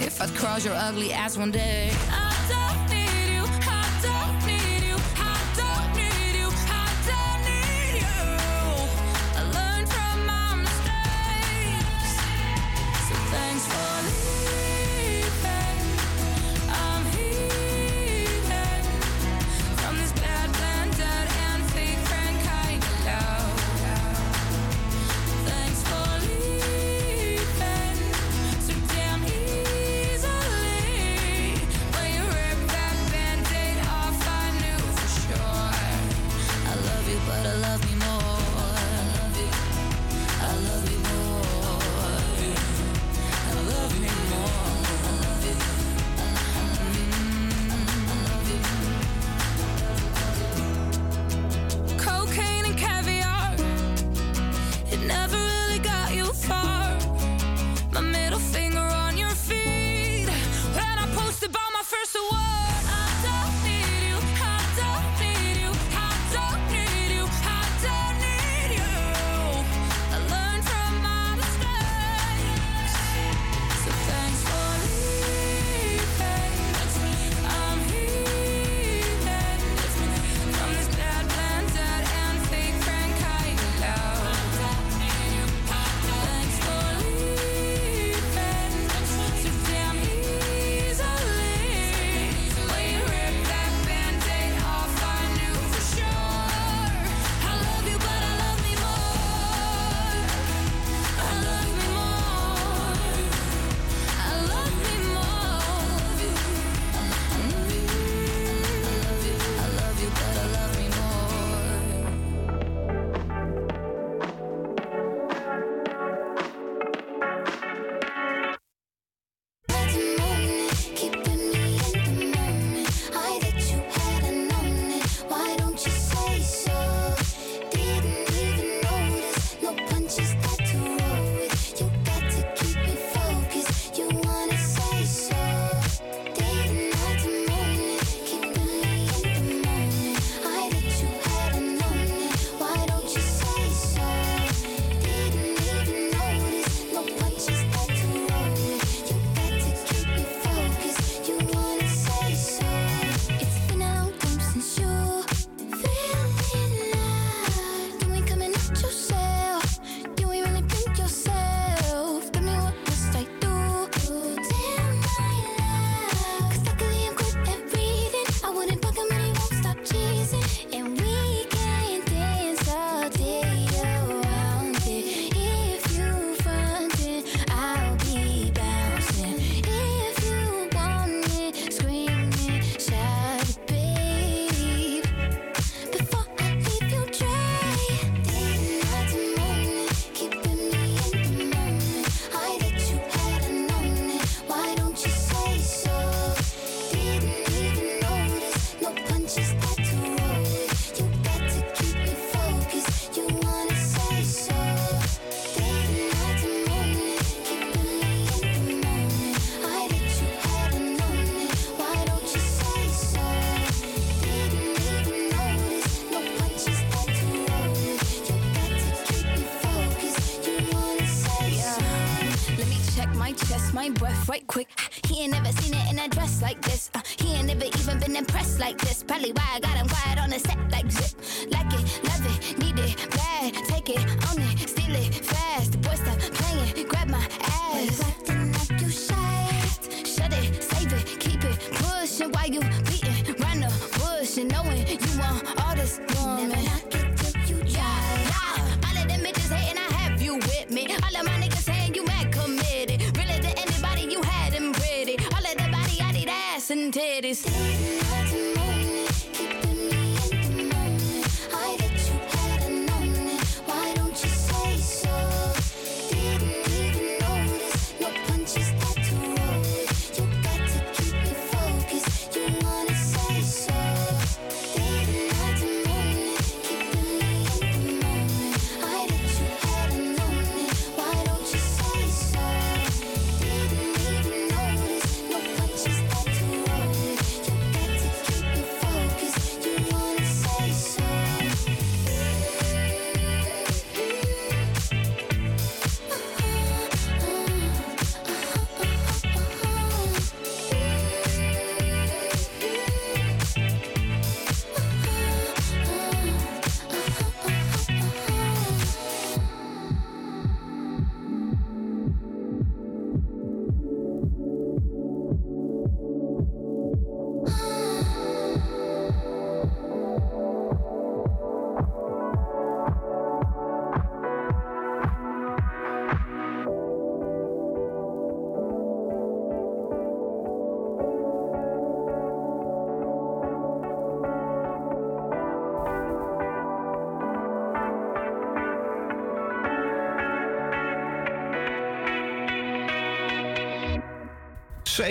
[0.00, 1.90] If I'd cross your ugly ass one day.
[2.12, 2.29] I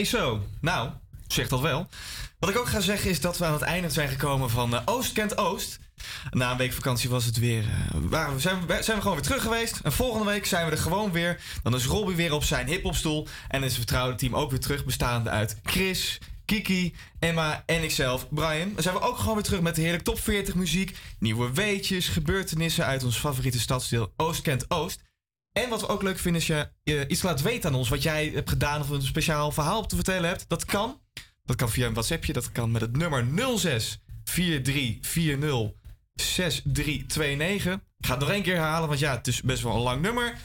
[0.05, 0.43] Say zo.
[0.61, 0.89] Nou,
[1.27, 1.87] zeg dat wel.
[2.39, 4.81] Wat ik ook ga zeggen is dat we aan het einde zijn gekomen van eh,
[4.85, 5.79] Oost kent Oost.
[6.31, 7.63] Na een week vakantie was het weer.
[8.37, 9.79] zijn, we, zijn we gewoon weer terug geweest.
[9.83, 11.41] En volgende week zijn we er gewoon weer.
[11.63, 13.27] Dan is Robbie weer op zijn hiphopstoel.
[13.47, 14.85] En is het vertrouwde team ook weer terug.
[14.85, 18.71] Bestaande uit Chris, Kiki, Emma en ikzelf, Brian.
[18.73, 20.97] Dan zijn we ook gewoon weer terug met de heerlijk top 40 muziek.
[21.19, 25.08] Nieuwe weetjes, gebeurtenissen uit ons favoriete stadsdeel Oost kent Oost.
[25.51, 27.89] En wat we ook leuk vinden is je je iets laat weten aan ons.
[27.89, 30.45] Wat jij hebt gedaan of een speciaal verhaal te vertellen hebt.
[30.47, 31.01] Dat kan.
[31.45, 32.33] Dat kan via een WhatsAppje.
[32.33, 33.25] Dat kan met het nummer
[33.57, 35.71] 06 4340
[36.13, 37.73] 6329.
[37.73, 40.01] Ik ga het nog één keer herhalen, want ja, het is best wel een lang
[40.01, 40.37] nummer.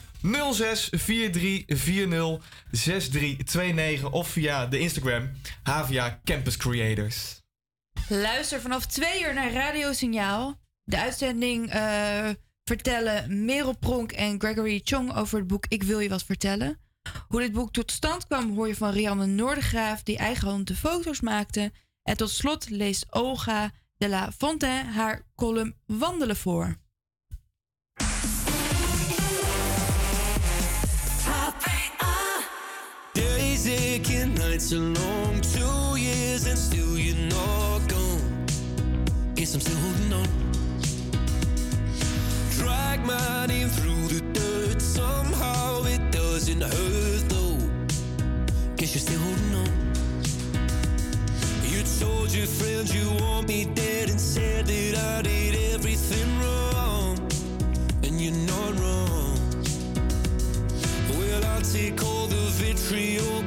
[0.53, 5.31] 06 4340 6329 of via de Instagram
[5.63, 7.43] Havia Campus Creators.
[8.07, 10.59] Luister vanaf twee uur naar Radio Signaal.
[10.83, 12.29] De uitzending eh,
[12.65, 16.79] vertellen Merel Pronk en Gregory Chong over het boek Ik wil je wat vertellen.
[17.27, 21.21] Hoe dit boek tot stand kwam hoor je van Rianne Noordegraaf, die eigenhand de foto's
[21.21, 21.71] maakte.
[22.03, 26.77] En tot slot leest Olga de la Fontaine haar column Wandelen voor.
[42.95, 47.57] Drag my name through the dirt, somehow it doesn't hurt though.
[48.77, 49.69] Guess you're still holding on.
[51.63, 57.19] You told your friends you want me dead and said that I did everything wrong.
[58.03, 59.39] And you're not wrong.
[61.09, 63.41] Well, I'll take all the vitriol,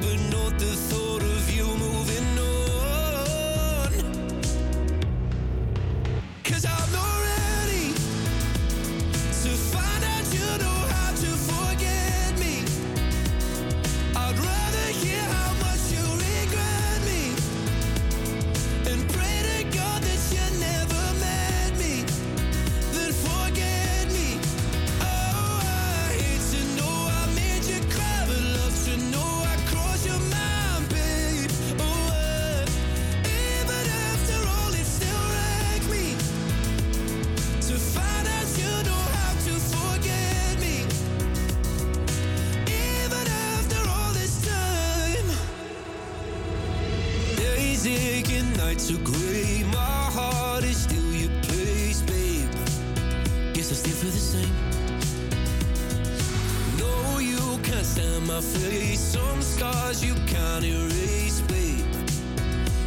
[59.59, 61.85] scars you can't erase, babe.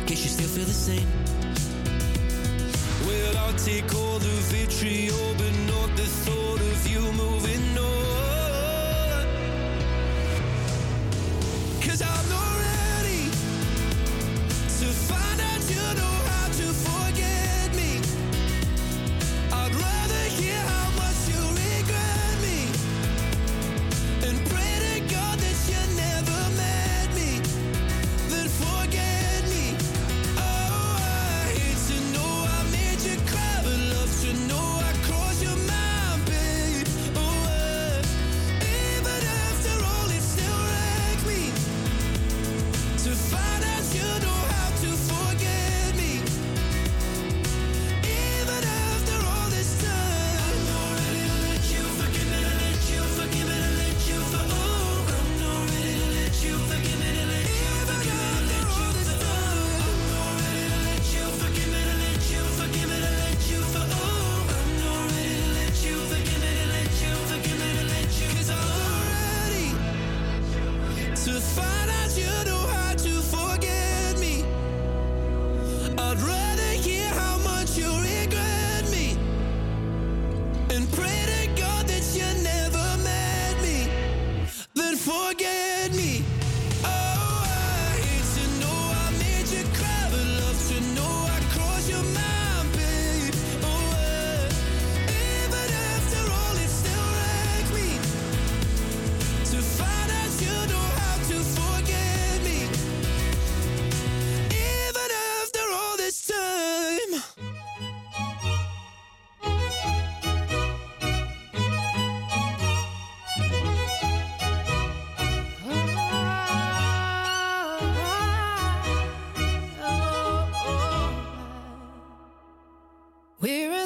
[0.07, 1.09] Guess you still feel the same.
[3.07, 3.95] Well, I'll take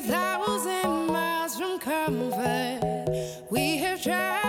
[0.07, 3.09] thousand miles from comfort.
[3.51, 4.46] We have tried.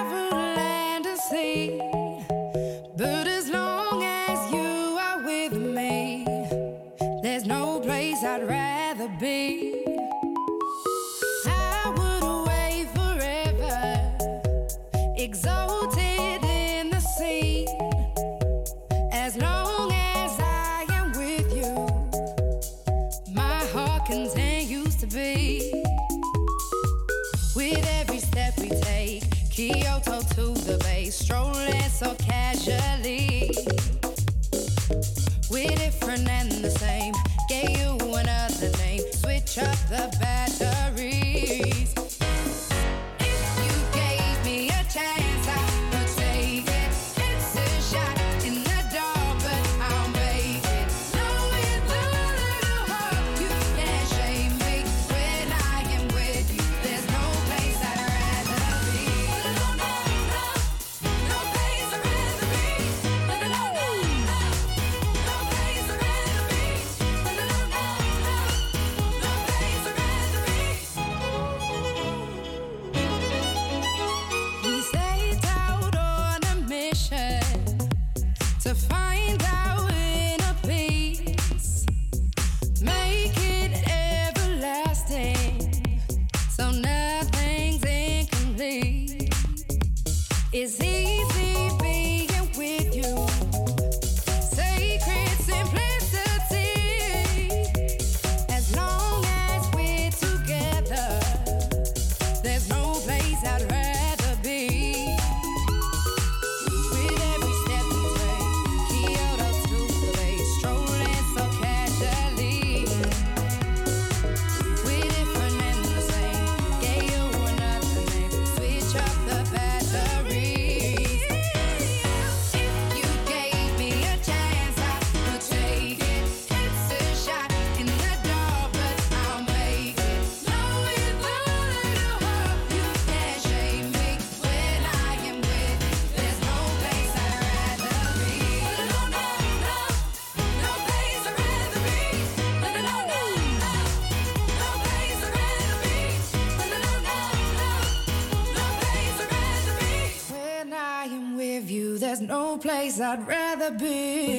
[153.00, 154.37] I'd rather be.